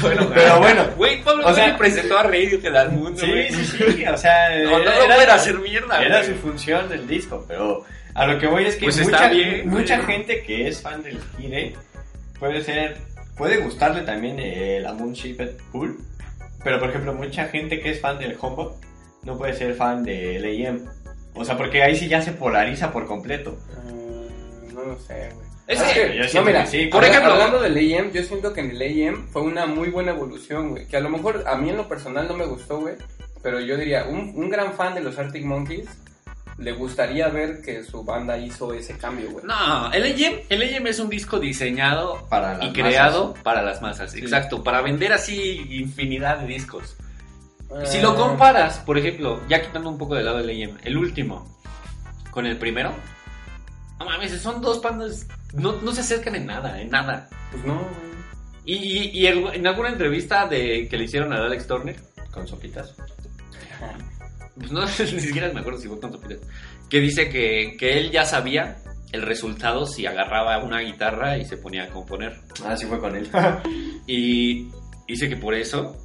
bueno, 0.00 0.30
Pero 0.34 0.58
bueno, 0.58 0.84
Güey, 0.96 1.22
Pablo 1.22 1.46
o 1.48 1.54
sea- 1.54 1.64
Honey 1.64 1.76
presentó 1.78 2.18
a 2.18 2.22
Radiohead 2.22 2.76
al 2.76 2.92
mundo, 2.92 3.20
Sí, 3.20 3.26
güey. 3.28 3.50
sí, 3.52 3.64
sí, 3.64 4.04
o 4.06 4.16
sea... 4.16 4.48
No, 4.62 4.70
no 4.70 4.78
era- 4.78 5.06
lo 5.16 5.20
era- 5.20 5.34
hacer 5.34 5.58
mierda, 5.58 6.02
Era 6.02 6.18
güey. 6.22 6.30
su 6.30 6.36
función 6.40 6.88
del 6.88 7.06
disco, 7.06 7.44
pero 7.48 7.84
a 8.14 8.26
lo 8.26 8.38
que 8.38 8.46
voy 8.46 8.64
es 8.66 8.76
que 8.76 8.84
Pues 8.86 8.98
está 8.98 9.10
mucha, 9.22 9.28
bien, 9.30 9.68
mucha 9.68 9.96
güey. 9.96 10.06
gente 10.16 10.42
que 10.42 10.68
es 10.68 10.80
fan 10.80 11.02
del 11.02 11.18
Kire 11.36 11.74
puede 12.38 12.62
ser, 12.62 12.96
puede 13.36 13.58
gustarle 13.58 14.02
también 14.02 14.38
el 14.38 14.86
Amun 14.86 15.12
Shaped 15.12 15.56
Pool, 15.72 15.98
pero 16.62 16.78
por 16.78 16.90
ejemplo 16.90 17.12
mucha 17.14 17.46
gente 17.46 17.80
que 17.80 17.90
es 17.90 18.00
fan 18.00 18.18
del 18.18 18.36
Hombo 18.40 18.78
no 19.22 19.36
puede 19.38 19.54
ser 19.54 19.74
fan 19.74 20.02
del 20.04 20.44
AM. 20.66 20.84
O 21.34 21.44
sea, 21.44 21.56
porque 21.56 21.82
ahí 21.82 21.96
sí 21.96 22.06
ya 22.08 22.22
se 22.22 22.32
polariza 22.32 22.92
por 22.92 23.06
completo. 23.06 23.58
Mm, 23.86 24.74
No 24.74 24.82
lo 24.84 24.98
sé, 24.98 25.30
güey. 25.34 25.44
Es 25.66 25.80
Ah, 25.80 25.90
que- 25.94 26.14
yo 26.16 26.22
no, 26.22 26.28
siento 26.28 26.46
mira, 26.50 26.64
que 26.64 26.70
sí. 26.70 26.86
por 26.86 27.02
ejemplo- 27.04 27.32
hablando 27.32 27.60
del 27.62 27.76
AM, 27.78 28.12
yo 28.12 28.22
siento 28.22 28.52
que 28.52 28.60
en 28.60 28.70
el 28.72 28.82
AM 28.82 29.26
fue 29.32 29.42
una 29.42 29.64
muy 29.66 29.88
buena 29.88 30.10
evolución, 30.12 30.70
güey. 30.70 30.86
Que 30.86 30.98
a 30.98 31.00
lo 31.00 31.08
mejor 31.08 31.42
a 31.46 31.56
mí 31.56 31.70
en 31.70 31.76
lo 31.78 31.88
personal 31.88 32.28
no 32.28 32.34
me 32.36 32.44
gustó, 32.44 32.80
güey. 32.80 32.94
Pero 33.42 33.60
yo 33.60 33.76
diría, 33.78 34.04
un, 34.04 34.32
un 34.36 34.50
gran 34.50 34.74
fan 34.74 34.94
de 34.94 35.00
los 35.00 35.18
Arctic 35.18 35.44
Monkeys 35.44 35.86
le 36.58 36.72
gustaría 36.72 37.28
ver 37.28 37.60
que 37.62 37.82
su 37.82 38.04
banda 38.04 38.38
hizo 38.38 38.72
ese 38.72 38.96
cambio, 38.96 39.30
güey. 39.32 39.44
No, 39.44 39.92
el 39.92 40.04
AM, 40.04 40.40
el 40.48 40.62
AM 40.76 40.86
es 40.86 40.98
un 41.00 41.08
disco 41.08 41.38
diseñado 41.40 42.26
Para 42.28 42.54
las 42.56 42.68
y 42.68 42.72
creado 42.72 43.34
para 43.42 43.62
las 43.62 43.82
masas, 43.82 44.14
exacto, 44.14 44.62
para 44.62 44.80
vender 44.80 45.12
así 45.12 45.66
infinidad 45.70 46.38
de 46.38 46.46
discos. 46.46 46.96
Si 47.84 48.00
lo 48.00 48.14
comparas, 48.14 48.78
por 48.78 48.96
ejemplo, 48.98 49.40
ya 49.48 49.60
quitando 49.60 49.88
un 49.90 49.98
poco 49.98 50.14
de 50.14 50.22
lado 50.22 50.38
el 50.38 50.48
AM, 50.50 50.78
el 50.84 50.96
último 50.96 51.58
con 52.30 52.46
el 52.46 52.56
primero, 52.56 52.92
no 53.98 54.04
mames, 54.04 54.40
son 54.40 54.60
dos 54.60 54.80
bandas, 54.80 55.26
no, 55.54 55.72
no 55.82 55.92
se 55.92 56.02
acercan 56.02 56.36
en 56.36 56.46
nada, 56.46 56.80
en 56.80 56.90
nada. 56.90 57.28
Pues 57.50 57.64
no, 57.64 57.74
güey. 57.74 58.14
Y, 58.66 58.74
y- 58.76 59.10
y 59.10 59.26
el- 59.26 59.54
en 59.54 59.66
alguna 59.66 59.88
entrevista 59.90 60.46
de 60.46 60.86
que 60.88 60.96
le 60.96 61.04
hicieron 61.04 61.32
a 61.32 61.36
Alex 61.44 61.66
Turner, 61.66 61.96
con 62.30 62.46
sopitas. 62.46 62.94
Pues 64.56 64.70
no, 64.72 64.80
ni 64.98 65.20
siquiera 65.20 65.52
me 65.52 65.60
acuerdo 65.60 65.78
si 65.80 65.88
fue 65.88 65.98
Sopitas, 66.00 66.38
que 66.88 67.00
dice 67.00 67.28
que, 67.28 67.76
que 67.78 67.98
él 67.98 68.10
ya 68.10 68.24
sabía 68.24 68.76
el 69.12 69.22
resultado 69.22 69.86
si 69.86 70.06
agarraba 70.06 70.58
una 70.64 70.80
guitarra 70.80 71.36
y 71.38 71.44
se 71.44 71.56
ponía 71.56 71.84
a 71.84 71.88
componer. 71.88 72.40
Ah, 72.64 72.76
sí 72.76 72.86
fue 72.86 72.98
con 72.98 73.14
él. 73.16 73.28
Y 74.06 74.68
dice 75.06 75.28
que 75.28 75.36
por 75.36 75.54
eso 75.54 75.96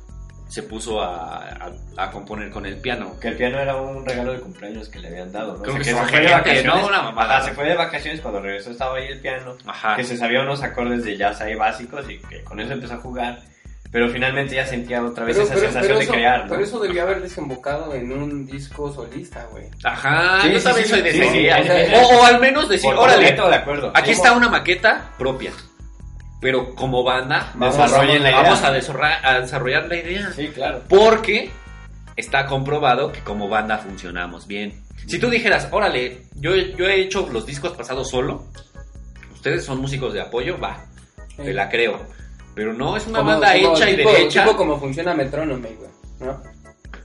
se 0.47 0.63
puso 0.63 1.01
a, 1.01 1.37
a- 1.47 1.71
a 1.97 2.11
componer 2.11 2.49
con 2.49 2.65
el 2.65 2.77
piano. 2.77 3.19
que 3.19 3.27
el 3.29 3.35
piano 3.37 3.59
era 3.59 3.75
un 3.75 4.03
regalo 4.05 4.31
de 4.33 4.39
cumpleaños 4.39 4.89
que 4.89 4.99
le 4.99 5.09
habían 5.09 5.31
dado, 5.31 5.57
¿no? 5.57 5.61
Creo 5.63 5.73
sea, 5.75 5.79
que 5.79 5.83
se 5.89 5.95
fue 5.95 6.07
fue 6.07 6.19
de 6.21 6.31
vacaciones. 6.31 6.65
¿no? 6.65 6.87
Una 6.87 7.01
mamada. 7.03 7.37
Ajá, 7.37 7.45
se 7.49 7.53
fue 7.53 7.65
de 7.67 7.75
vacaciones 7.75 8.21
cuando 8.21 8.41
regresó 8.41 8.71
estaba 8.71 8.97
ahí 8.97 9.07
el 9.09 9.19
piano. 9.21 9.55
Ajá. 9.65 9.95
que 9.95 10.03
se 10.03 10.17
sabía 10.17 10.41
unos 10.41 10.63
acordes 10.63 11.03
de 11.03 11.17
jazz 11.17 11.41
ahí 11.41 11.53
básicos 11.55 12.09
y 12.09 12.17
que 12.19 12.43
con 12.43 12.59
eso 12.59 12.73
empezó 12.73 12.95
a 12.95 12.97
jugar. 12.97 13.41
Pero 13.91 14.07
finalmente 14.09 14.53
ya 14.55 14.65
sentía 14.67 15.03
otra 15.03 15.25
vez 15.25 15.35
esa 15.37 15.55
sensación 15.55 15.97
de 15.97 16.03
eso, 16.03 16.13
crear, 16.13 16.43
¿no? 16.43 16.49
pero 16.49 16.63
eso 16.63 16.79
debió 16.79 17.01
haber 17.01 17.21
desembocado 17.23 17.95
en 17.95 18.11
un 18.11 18.45
disco 18.45 18.93
solista, 18.93 19.47
güey. 19.51 19.65
Ajá, 19.83 20.41
Sí, 20.43 20.51
yo 20.51 20.59
sí, 20.59 20.63
también 20.65 20.87
sí, 20.87 20.93
soy 20.93 21.01
de. 21.01 21.91
O, 21.95 22.19
o 22.19 22.23
al 22.25 22.39
menos 22.39 22.69
decir, 22.69 22.87
Por 22.87 22.99
órale, 22.99 23.15
completo 23.25 23.49
de 23.49 23.55
acuerdo. 23.55 23.91
aquí 23.95 24.11
está 24.11 24.33
una 24.33 24.47
maqueta 24.49 25.09
propia. 25.17 25.51
Pero 26.41 26.73
como 26.75 27.03
banda, 27.03 27.51
Vamos, 27.55 27.75
Desarrollen 27.77 28.23
la 28.23 28.29
idea. 28.29 28.41
vamos 28.43 28.63
a, 28.63 28.71
desarrollar, 28.71 29.25
a 29.25 29.41
desarrollar 29.41 29.87
la 29.87 29.95
idea. 29.97 30.31
Sí, 30.33 30.47
claro. 30.49 30.83
Porque 30.87 31.51
está 32.15 32.45
comprobado 32.45 33.11
que 33.11 33.19
como 33.21 33.49
banda 33.49 33.79
funcionamos 33.79 34.45
bien. 34.47 34.81
Si 35.07 35.17
tú 35.19 35.29
dijeras, 35.29 35.67
órale, 35.71 36.25
yo, 36.35 36.55
yo 36.55 36.85
he 36.87 37.01
hecho 37.01 37.27
los 37.31 37.45
discos 37.45 37.73
pasados 37.73 38.09
solo, 38.09 38.45
ustedes 39.33 39.65
son 39.65 39.81
músicos 39.81 40.13
de 40.13 40.21
apoyo, 40.21 40.59
va, 40.59 40.85
te 41.35 41.53
la 41.53 41.67
creo. 41.69 42.05
Pero 42.55 42.73
no, 42.73 42.97
es 42.97 43.05
una 43.07 43.19
Como- 43.19 43.31
banda 43.31 43.53
como 43.61 43.75
hecha 43.75 43.89
y 43.89 43.95
derecha. 43.95 44.43
Tipo 44.45 44.57
como 44.57 44.79
funciona 44.79 45.13
Metronome, 45.13 45.69
güey. 45.69 45.89
¿No? 46.19 46.41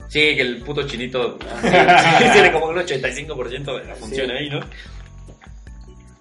Sí, 0.08 0.20
que 0.20 0.40
el 0.40 0.62
puto 0.62 0.86
chinito 0.86 1.38
Ah. 1.62 2.30
tiene 2.32 2.52
como 2.52 2.66
un 2.66 2.76
85% 2.76 3.78
de 3.78 3.84
la 3.84 3.94
función 3.96 4.26
Sí. 4.28 4.32
ahí, 4.32 4.50
¿no? 4.50 4.60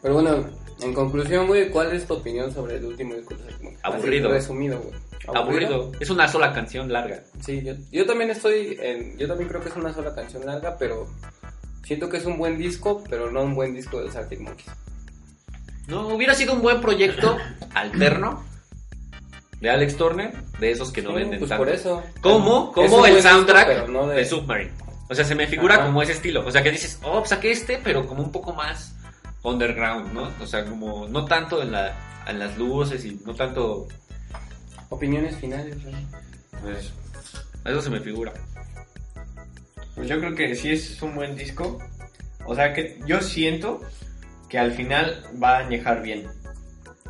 Pero 0.01 0.13
bueno, 0.15 0.45
en 0.81 0.93
conclusión, 0.93 1.47
güey, 1.47 1.69
¿cuál 1.69 1.93
es 1.93 2.05
tu 2.05 2.15
opinión 2.15 2.53
sobre 2.53 2.77
el 2.77 2.85
último 2.85 3.13
disco? 3.15 3.35
Aburrido. 3.83 4.29
resumido, 4.31 4.79
güey. 4.79 4.93
Aburrido. 5.35 5.91
Es 5.99 6.09
una 6.09 6.27
sola 6.27 6.51
canción 6.53 6.91
larga. 6.91 7.21
Sí, 7.41 7.61
yo, 7.63 7.73
yo 7.91 8.05
también 8.05 8.29
estoy, 8.31 8.77
en, 8.81 9.17
yo 9.17 9.27
también 9.27 9.47
creo 9.49 9.61
que 9.61 9.69
es 9.69 9.75
una 9.75 9.93
sola 9.93 10.13
canción 10.13 10.45
larga, 10.45 10.77
pero 10.77 11.07
Siento 11.85 12.07
que 12.07 12.15
es 12.15 12.25
un 12.25 12.37
buen 12.37 12.57
disco, 12.57 13.03
pero 13.09 13.29
no 13.29 13.41
un 13.43 13.55
buen 13.55 13.73
disco 13.75 13.97
de 13.97 14.05
los 14.05 14.15
Arctic 14.15 14.39
Monkeys. 14.39 14.69
No, 15.87 16.07
hubiera 16.07 16.33
sido 16.33 16.53
un 16.53 16.61
buen 16.61 16.79
proyecto 16.79 17.37
alterno 17.73 18.41
de 19.63 19.69
Alex 19.69 19.95
Turner, 19.95 20.33
de 20.59 20.71
esos 20.71 20.91
que 20.91 21.01
no 21.01 21.11
Sí, 21.11 21.15
venden 21.15 21.39
pues 21.39 21.47
tanto. 21.47 21.63
por 21.63 21.73
eso. 21.73 22.03
Como, 22.19 22.73
el 23.05 23.15
disco, 23.15 23.29
soundtrack 23.29 23.87
no 23.87 24.07
de... 24.07 24.17
de- 24.17 24.25
Submarine. 24.25 24.71
O 25.09 25.15
sea, 25.15 25.23
se 25.23 25.35
me 25.35 25.47
figura 25.47 25.75
Ajá. 25.75 25.85
como 25.85 26.01
ese 26.01 26.11
estilo. 26.11 26.45
O 26.45 26.51
sea, 26.51 26.61
que 26.61 26.69
dices, 26.71 26.99
oh, 27.01 27.19
pues 27.19 27.29
saqué 27.29 27.51
este, 27.51 27.79
pero 27.81 28.05
como 28.05 28.21
un 28.23 28.31
poco 28.31 28.51
más 28.53 28.93
underground, 29.41 30.11
¿no? 30.13 30.29
O 30.41 30.45
sea, 30.47 30.65
como 30.65 31.07
no 31.07 31.23
tanto 31.23 31.61
en, 31.61 31.71
la, 31.71 31.95
en 32.27 32.39
las 32.39 32.57
luces 32.57 33.05
y 33.05 33.17
no 33.25 33.33
tanto... 33.35 33.87
Opiniones 34.89 35.37
finales. 35.37 35.77
Pues, 36.61 36.91
Eso 37.63 37.81
se 37.81 37.89
me 37.89 38.01
figura. 38.01 38.33
pues 39.95 40.09
yo 40.09 40.19
creo 40.19 40.35
que 40.35 40.55
sí 40.55 40.71
es 40.71 41.01
un 41.01 41.15
buen 41.15 41.37
disco. 41.37 41.79
O 42.45 42.53
sea 42.53 42.73
que 42.73 42.99
yo 43.07 43.21
siento 43.21 43.79
que 44.49 44.59
al 44.59 44.73
final 44.73 45.23
va 45.41 45.55
a 45.55 45.59
añejar 45.59 46.01
bien. 46.01 46.27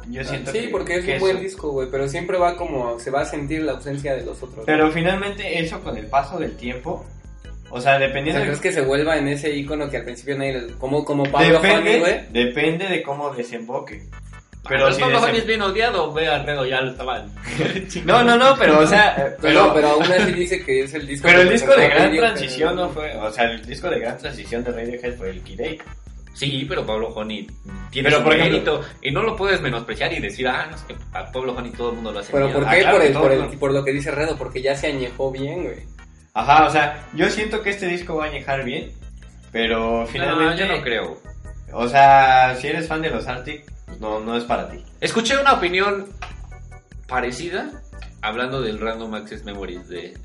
Yo 0.09 0.23
siento 0.23 0.51
Sí, 0.51 0.61
que- 0.61 0.67
porque 0.69 0.95
es 0.97 1.05
que 1.05 1.13
un 1.13 1.19
buen 1.19 1.35
eso- 1.37 1.43
disco, 1.43 1.71
güey, 1.71 1.87
pero 1.89 2.07
siempre 2.07 2.37
va 2.37 2.55
como, 2.55 2.99
se 2.99 3.09
va 3.11 3.21
a 3.21 3.25
sentir 3.25 3.61
la 3.63 3.73
ausencia 3.73 4.15
de 4.15 4.25
los 4.25 4.41
otros. 4.43 4.65
Pero 4.65 4.91
finalmente 4.91 5.59
eso 5.59 5.79
con 5.81 5.97
el 5.97 6.07
paso 6.07 6.37
del 6.39 6.55
tiempo, 6.57 7.05
o 7.69 7.81
sea, 7.81 7.95
O 7.95 7.99
dependiendo 7.99 8.33
sea, 8.33 8.41
de- 8.41 8.45
¿crees 8.47 8.61
que 8.61 8.71
se 8.71 8.81
vuelva 8.81 9.17
en 9.17 9.27
ese 9.27 9.49
icono 9.55 9.89
que 9.89 9.97
al 9.97 10.03
principio 10.03 10.37
nadie... 10.37 10.67
Como, 10.77 11.03
como 11.05 11.23
Pablo 11.23 11.59
Honey, 11.59 11.71
depende, 11.73 11.99
güey. 11.99 12.21
depende 12.45 12.87
de 12.87 13.01
cómo 13.01 13.33
desemboque. 13.33 14.03
Pero 14.69 14.85
Pero 14.85 14.93
si 14.93 15.01
Pablo 15.01 15.19
desem- 15.19 15.23
Honey 15.25 15.37
es 15.39 15.45
bien 15.45 15.61
odiado, 15.61 16.13
ve 16.13 16.27
a 16.29 16.41
Redo, 16.43 16.65
ya 16.65 16.79
lo 16.81 16.91
estaban. 16.91 17.29
No, 18.05 18.23
no, 18.23 18.37
no, 18.37 18.55
pero 18.57 18.79
o 18.79 18.87
sea, 18.87 19.15
Pero, 19.41 19.73
pero, 19.73 19.73
pero 19.73 19.87
aún 19.89 20.03
así 20.03 20.31
dice 20.31 20.63
que 20.63 20.83
es 20.83 20.93
el 20.93 21.05
disco... 21.07 21.27
pero 21.27 21.41
el 21.41 21.49
disco 21.49 21.75
de 21.75 21.87
gran 21.89 22.15
transición 22.15 22.75
no 22.75 22.89
fue, 22.89 23.13
o 23.17 23.29
sea, 23.31 23.45
el 23.51 23.65
disco 23.65 23.89
de 23.89 23.99
gran 23.99 24.17
transición 24.17 24.63
de 24.63 24.71
Radiohead 24.71 25.15
fue 25.17 25.31
el 25.31 25.41
Kid 25.41 25.59
Sí, 26.33 26.65
pero 26.67 26.85
Pablo 26.85 27.09
Honey 27.09 27.45
tiene 27.91 28.09
Pero, 28.09 28.17
su 28.19 28.23
por 28.23 28.33
ejemplo- 28.33 28.73
mérito 28.79 28.81
y 29.01 29.11
no 29.11 29.21
lo 29.21 29.35
puedes 29.35 29.61
menospreciar 29.61 30.11
y 30.13 30.19
decir, 30.19 30.47
ah, 30.47 30.65
no, 30.69 30.75
es 30.75 30.81
que 30.81 30.95
a 31.13 31.31
Pablo 31.31 31.53
Honey 31.53 31.71
todo 31.71 31.89
el 31.89 31.95
mundo 31.95 32.11
lo 32.11 32.19
hace. 32.19 32.31
¿Pero 32.31 32.45
mierda". 32.45 32.59
por 32.59 32.67
Ah, 32.69 32.71
qué? 32.75 32.79
claro, 32.81 32.97
por, 32.97 33.05
el, 33.05 33.13
por, 33.13 33.31
el- 33.31 33.59
por 33.59 33.71
lo 33.73 33.85
que 33.85 33.91
dice 33.93 34.09
Redo, 34.11 34.35
porque 34.37 34.61
ya 34.61 34.75
se 34.75 34.87
añejó 34.87 35.31
bien, 35.31 35.63
güey. 35.63 35.83
Ajá, 36.33 36.65
o 36.65 36.71
sea, 36.71 37.07
yo 37.13 37.29
siento 37.29 37.61
que 37.61 37.69
este 37.69 37.85
disco 37.87 38.15
va 38.15 38.25
a 38.25 38.27
añejar 38.29 38.63
bien, 38.65 38.91
pero 39.51 40.01
No, 40.01 40.07
finalmente, 40.07 40.57
yo 40.57 40.67
no 40.75 40.81
creo. 40.81 41.21
o 41.71 41.87
sea, 41.87 42.55
si 42.59 42.67
eres 42.67 42.87
fan 42.87 43.03
de 43.03 43.11
los 43.11 43.27
Arctic, 43.27 43.71
pues 43.85 43.99
no, 43.99 44.19
no 44.19 44.35
es 44.35 44.43
para 44.43 44.67
ti. 44.71 44.83
Escuché 45.01 45.37
una 45.37 45.53
opinión 45.53 46.07
parecida 47.07 47.69
hablando 48.21 48.61
del 48.61 48.79
Random 48.79 49.13
Access 49.13 49.43
Memories 49.43 49.87
de, 49.87 50.17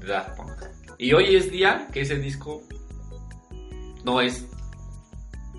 de 0.00 0.06
Daft 0.06 0.36
Punk. 0.36 0.50
Y 0.98 1.14
hoy 1.14 1.34
es 1.36 1.50
día 1.50 1.88
que 1.92 2.02
ese 2.02 2.16
disco 2.16 2.62
no 4.04 4.20
es 4.20 4.46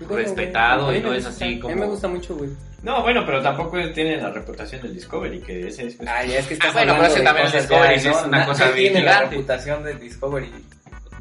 Respetado 0.00 0.84
güey, 0.86 0.96
a 0.96 0.98
y 0.98 1.02
no 1.02 1.12
es 1.14 1.24
así 1.26 1.56
A 1.56 1.60
como- 1.60 1.74
mí 1.74 1.80
me 1.80 1.86
gusta 1.86 2.08
mucho, 2.08 2.36
güey. 2.36 2.50
No, 2.82 3.02
bueno, 3.02 3.24
pero 3.26 3.42
tampoco 3.42 3.78
tiene 3.94 4.16
la 4.18 4.30
reputación 4.30 4.82
del 4.82 4.94
Discovery, 4.94 5.40
que 5.40 5.66
ese 5.68 5.86
es- 5.88 5.96
Ah, 6.06 6.24
ya 6.24 6.38
es 6.38 6.46
que 6.46 6.54
estás 6.54 6.70
Ah, 6.70 6.72
bueno, 6.74 6.94
pero 6.98 7.06
ese 7.06 7.20
también 7.22 7.50
Discovery 7.50 8.00
ya, 8.00 8.10
es 8.10 8.16
una 8.24 8.38
Na- 8.38 8.46
cosa 8.46 8.70
bien 8.70 8.92
tiene 8.92 9.06
la 9.06 9.22
reputación 9.22 9.82
de 9.84 9.94
Discovery. 9.94 10.52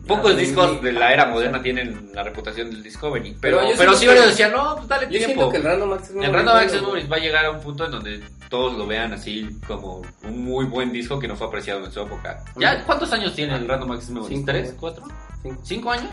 Pocos 0.08 0.38
discos 0.38 0.84
de 0.84 0.92
la 0.94 1.12
era 1.14 1.26
moderna 1.26 1.64
tienen 1.64 2.12
la 2.14 2.22
reputación 2.22 2.70
del 2.70 2.84
Discovery. 2.84 3.38
Pero, 3.42 3.58
Pero 3.62 3.72
pero 3.76 3.94
sí 3.96 4.06
varios 4.06 4.28
decían, 4.28 4.52
no, 4.52 4.76
pues 4.76 4.88
dale 4.88 5.08
Yo 5.10 5.26
tiempo. 5.26 5.50
que 5.50 5.58
el 5.58 5.64
Random 5.64 5.94
Access 5.94 6.10
El 6.12 6.16
Memories, 6.18 6.36
Random 6.36 6.58
Access. 6.58 6.82
Memories 6.84 7.12
va 7.12 7.16
a 7.16 7.20
llegar 7.20 7.46
a 7.46 7.52
un 7.52 7.60
punto 7.62 7.86
en 7.86 7.92
donde 7.92 8.24
todos 8.50 8.78
lo 8.78 8.86
vean 8.86 9.14
así 9.14 9.50
como 9.66 10.04
un 10.24 10.46
muy 10.46 10.66
buen 10.66 10.92
disco 10.92 11.18
que 11.20 11.28
no 11.28 11.36
fue 11.36 11.48
apreciado 11.48 11.84
en 11.84 11.92
su 11.92 12.02
época. 12.02 12.44
¿Ya 12.56 12.84
cuántos 12.84 13.12
años 13.14 13.34
tiene 13.34 13.56
el 13.56 13.68
Random 13.68 13.94
Access 13.94 14.12
Memories? 14.12 14.38
Cinco, 14.38 14.52
¿Tres? 14.52 14.76
¿Cuatro? 14.80 15.04
Cinco. 15.42 15.62
¿Cinco 15.64 15.92
años? 15.92 16.12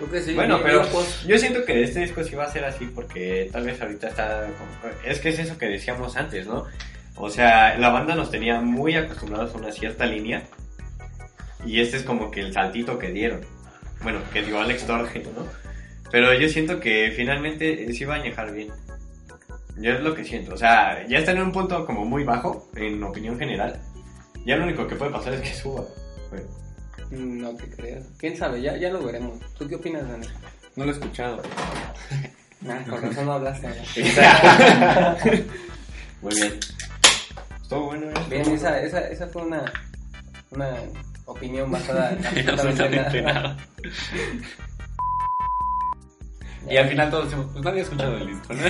Creo 0.00 0.10
que 0.12 0.20
sí. 0.22 0.34
Bueno, 0.34 0.60
pero 0.62 0.82
post. 0.88 1.26
yo 1.26 1.38
siento 1.38 1.64
que 1.64 1.82
este 1.82 2.00
disco 2.00 2.24
sí 2.24 2.34
va 2.34 2.44
a 2.44 2.50
ser 2.50 2.64
así 2.64 2.86
porque 2.86 3.48
tal 3.52 3.64
vez 3.64 3.80
ahorita 3.80 4.08
está... 4.08 4.46
como- 4.58 4.92
Es 5.04 5.20
que 5.20 5.28
es 5.28 5.38
eso 5.38 5.58
que 5.58 5.66
decíamos 5.66 6.16
antes, 6.16 6.46
¿no? 6.46 6.64
O 7.16 7.28
sea, 7.28 7.76
la 7.78 7.90
banda 7.90 8.14
nos 8.14 8.30
tenía 8.30 8.60
muy 8.60 8.96
acostumbrados 8.96 9.54
a 9.54 9.58
una 9.58 9.72
cierta 9.72 10.06
línea 10.06 10.42
y 11.66 11.80
este 11.80 11.98
es 11.98 12.02
como 12.02 12.30
que 12.30 12.40
el 12.40 12.52
saltito 12.52 12.98
que 12.98 13.10
dieron. 13.10 13.40
Bueno, 14.02 14.20
que 14.32 14.42
dio 14.42 14.58
Alex 14.60 14.86
Torge, 14.86 15.22
¿no? 15.24 15.46
Pero 16.10 16.32
yo 16.34 16.48
siento 16.48 16.80
que 16.80 17.12
finalmente 17.14 17.92
sí 17.92 18.04
va 18.06 18.14
a 18.14 18.18
añejar 18.18 18.52
bien. 18.52 18.68
Yo 19.76 19.92
es 19.92 20.00
lo 20.00 20.14
que 20.14 20.24
siento. 20.24 20.54
O 20.54 20.56
sea, 20.56 21.06
ya 21.06 21.18
está 21.18 21.32
en 21.32 21.42
un 21.42 21.52
punto 21.52 21.84
como 21.84 22.04
muy 22.06 22.24
bajo, 22.24 22.70
en 22.74 23.02
opinión 23.02 23.38
general. 23.38 23.78
Ya 24.46 24.56
lo 24.56 24.64
único 24.64 24.86
que 24.86 24.96
puede 24.96 25.10
pasar 25.12 25.34
es 25.34 25.40
que 25.42 25.54
suba. 25.54 25.84
Bueno, 26.30 26.46
No 27.10 27.54
te 27.56 27.68
creas. 27.68 28.04
¿Quién 28.18 28.36
sabe? 28.36 28.62
Ya, 28.62 28.76
ya 28.76 28.90
lo 28.90 29.02
veremos. 29.04 29.38
¿Tú 29.58 29.66
qué 29.68 29.74
opinas, 29.76 30.08
Dani? 30.08 30.26
no 30.76 30.84
lo 30.84 30.90
he 30.92 30.94
escuchado. 30.94 31.42
Ah, 32.68 32.78
con 32.88 33.02
razón 33.02 33.26
no 33.26 33.32
hablaste. 33.32 33.68
¿no? 33.68 33.74
Muy 36.22 36.34
bien. 36.34 36.52
Estuvo 37.62 37.86
bueno, 37.86 38.10
¿eh? 38.10 38.14
Bien, 38.28 38.50
esa, 38.52 38.80
esa, 38.80 39.00
esa 39.08 39.26
fue 39.28 39.42
una, 39.42 39.64
una 40.50 40.74
opinión 41.26 41.70
basada 41.70 42.12
en 42.12 42.24
absolutamente 42.50 43.22
nada. 43.22 43.42
nada. 43.42 43.56
Y 46.68 46.76
al 46.76 46.88
final 46.88 47.10
todos 47.10 47.24
decimos, 47.24 47.46
pues 47.52 47.64
nadie 47.64 47.80
ha 47.80 47.82
escuchado 47.82 48.16
el 48.18 48.26
disco, 48.26 48.52
¿no? 48.54 48.62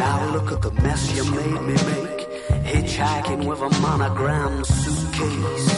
Now 0.00 0.32
look 0.32 0.50
at 0.50 0.62
the 0.62 0.72
mess 0.82 1.02
you 1.14 1.24
made 1.30 1.60
me 1.68 1.76
make. 1.92 2.20
Hitchhiking 2.72 3.44
with 3.46 3.60
a 3.60 3.70
monogram 3.80 4.64
suitcase. 4.64 5.68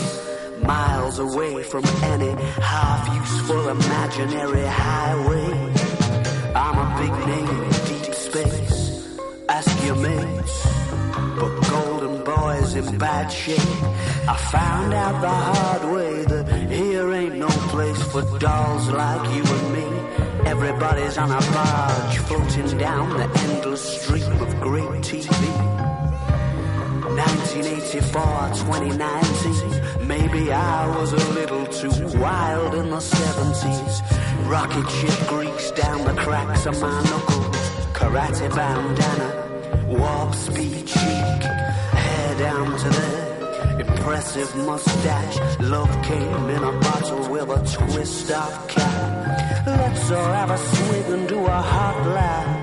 Miles 0.62 1.18
away 1.18 1.64
from 1.64 1.84
any 2.14 2.32
half 2.72 3.02
useful 3.22 3.68
imaginary 3.68 4.64
highway. 4.64 5.48
I'm 6.54 6.76
a 6.84 6.88
big 7.00 7.14
name 7.32 7.62
in 7.66 7.72
deep 7.90 8.14
space. 8.14 9.18
Ask 9.48 9.74
your 9.86 9.96
mates. 9.96 10.56
But 11.40 11.52
Golden 11.72 12.22
Boy's 12.22 12.76
in 12.76 12.98
bad 12.98 13.26
shape. 13.26 13.76
I 14.32 14.36
found 14.52 14.94
out 14.94 15.20
the 15.20 15.36
hard 15.50 15.84
way 15.96 16.24
that 16.26 16.70
here 16.70 17.12
ain't 17.12 17.38
no 17.38 17.48
place 17.74 18.02
for 18.12 18.22
dolls 18.38 18.88
like 18.88 19.24
you 19.34 19.42
and 19.42 19.72
me. 19.74 20.01
Everybody's 20.46 21.18
on 21.18 21.30
a 21.30 21.40
barge 21.52 22.18
floating 22.18 22.78
down 22.78 23.10
the 23.10 23.28
endless 23.40 24.02
stream 24.02 24.32
of 24.40 24.60
great 24.60 25.02
TV. 25.02 25.28
1984, 27.16 28.22
2019. 28.66 30.06
Maybe 30.06 30.52
I 30.52 30.86
was 30.96 31.12
a 31.12 31.32
little 31.32 31.66
too 31.66 32.18
wild 32.18 32.74
in 32.74 32.90
the 32.90 32.96
70s. 32.96 34.02
Rocket 34.48 34.88
ship 34.90 35.28
down 35.76 36.04
the 36.04 36.14
cracks 36.20 36.66
of 36.66 36.80
my 36.80 37.02
knuckles. 37.02 37.56
Karate 37.92 38.48
bandana, 38.54 39.86
warp 39.86 40.34
speed 40.34 40.86
cheek. 40.86 41.42
Hair 42.02 42.38
down 42.38 42.78
to 42.78 42.88
there, 42.88 43.21
impressive 44.02 44.56
mustache. 44.56 45.60
Love 45.60 46.02
came 46.02 46.50
in 46.50 46.64
a 46.64 46.72
bottle 46.80 47.30
with 47.30 47.48
a 47.48 47.76
twist 47.76 48.32
of 48.32 48.68
cap. 48.68 49.64
Let's 49.64 50.10
all 50.10 50.32
have 50.32 50.50
a 50.50 50.58
swig 50.58 51.06
and 51.06 51.28
do 51.28 51.38
a 51.38 51.62
hot 51.62 52.06
laugh. 52.08 52.61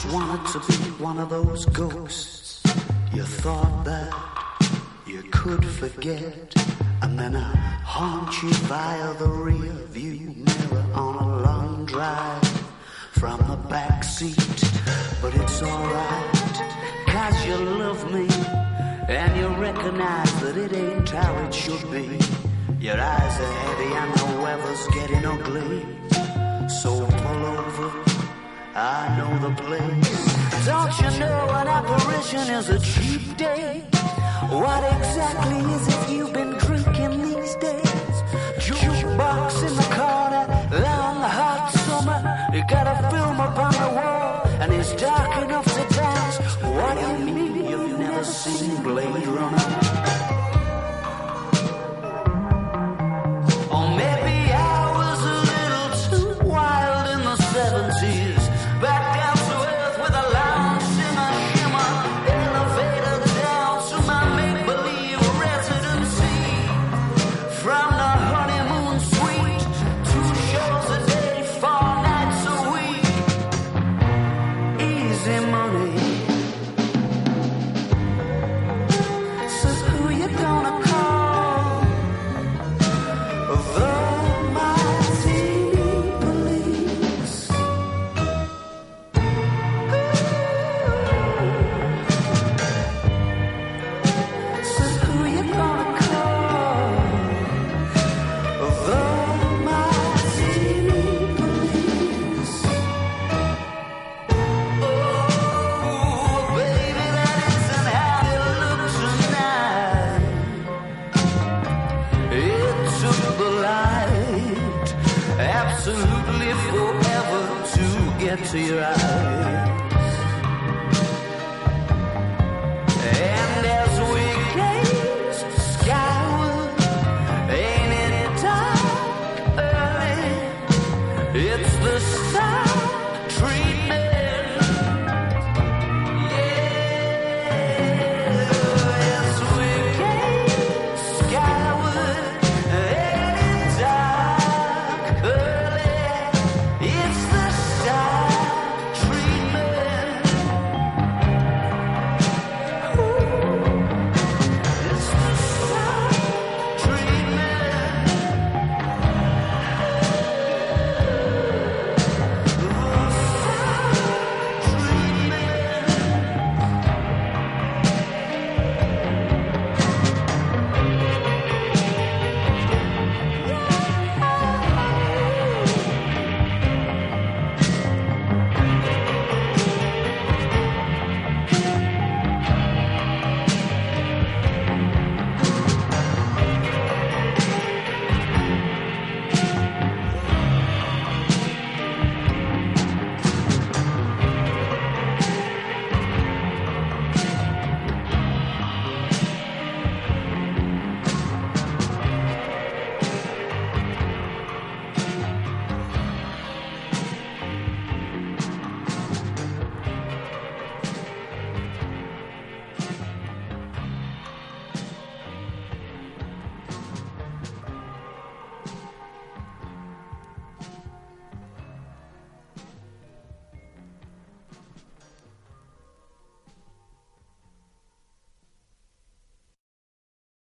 Just 0.00 0.14
wanted 0.14 0.46
to 0.46 0.58
be 0.72 0.90
one 1.02 1.18
of 1.18 1.28
those 1.28 1.66
ghosts. 1.66 2.62
You 3.12 3.24
thought 3.24 3.84
that 3.84 4.12
you 5.06 5.24
could 5.32 5.64
forget. 5.64 6.54
And 7.02 7.18
then 7.18 7.34
I 7.34 7.52
haunt 7.84 8.40
you 8.40 8.50
via 8.68 9.14
the 9.14 9.26
rear 9.26 9.72
view 9.90 10.34
mirror 10.36 10.86
on 10.94 11.16
a 11.16 11.42
long 11.42 11.86
drive 11.86 12.46
from 13.18 13.38
the 13.48 13.56
back 13.68 14.04
seat. 14.04 14.36
But 15.20 15.34
it's 15.34 15.62
alright, 15.62 16.54
cause 17.08 17.46
you 17.46 17.56
love 17.56 18.12
me. 18.12 18.28
And 19.08 19.36
you 19.36 19.48
recognize 19.60 20.32
that 20.42 20.56
it 20.56 20.72
ain't 20.74 21.08
how 21.10 21.34
it 21.44 21.52
should 21.52 21.90
be. 21.90 22.06
Your 22.78 23.00
eyes 23.00 23.40
are 23.40 23.52
heavy 23.64 23.94
and 23.94 24.14
the 24.14 24.42
weather's 24.44 24.86
getting 24.94 25.26
ugly. 25.26 25.82
So 26.68 27.04
pull 27.04 27.46
over, 27.46 28.07
I 28.74 29.16
know 29.16 29.48
the 29.48 29.54
place. 29.62 30.66
Don't 30.66 30.92
you 31.00 31.20
know 31.20 31.48
an 31.60 31.68
apparition 31.68 32.54
is 32.54 32.68
a 32.68 32.78
cheap 32.78 33.36
date? 33.36 33.84
What 34.50 34.84
exactly 34.84 35.58
is 35.74 35.88
it 35.88 36.10
you've 36.10 36.32
been 36.32 36.47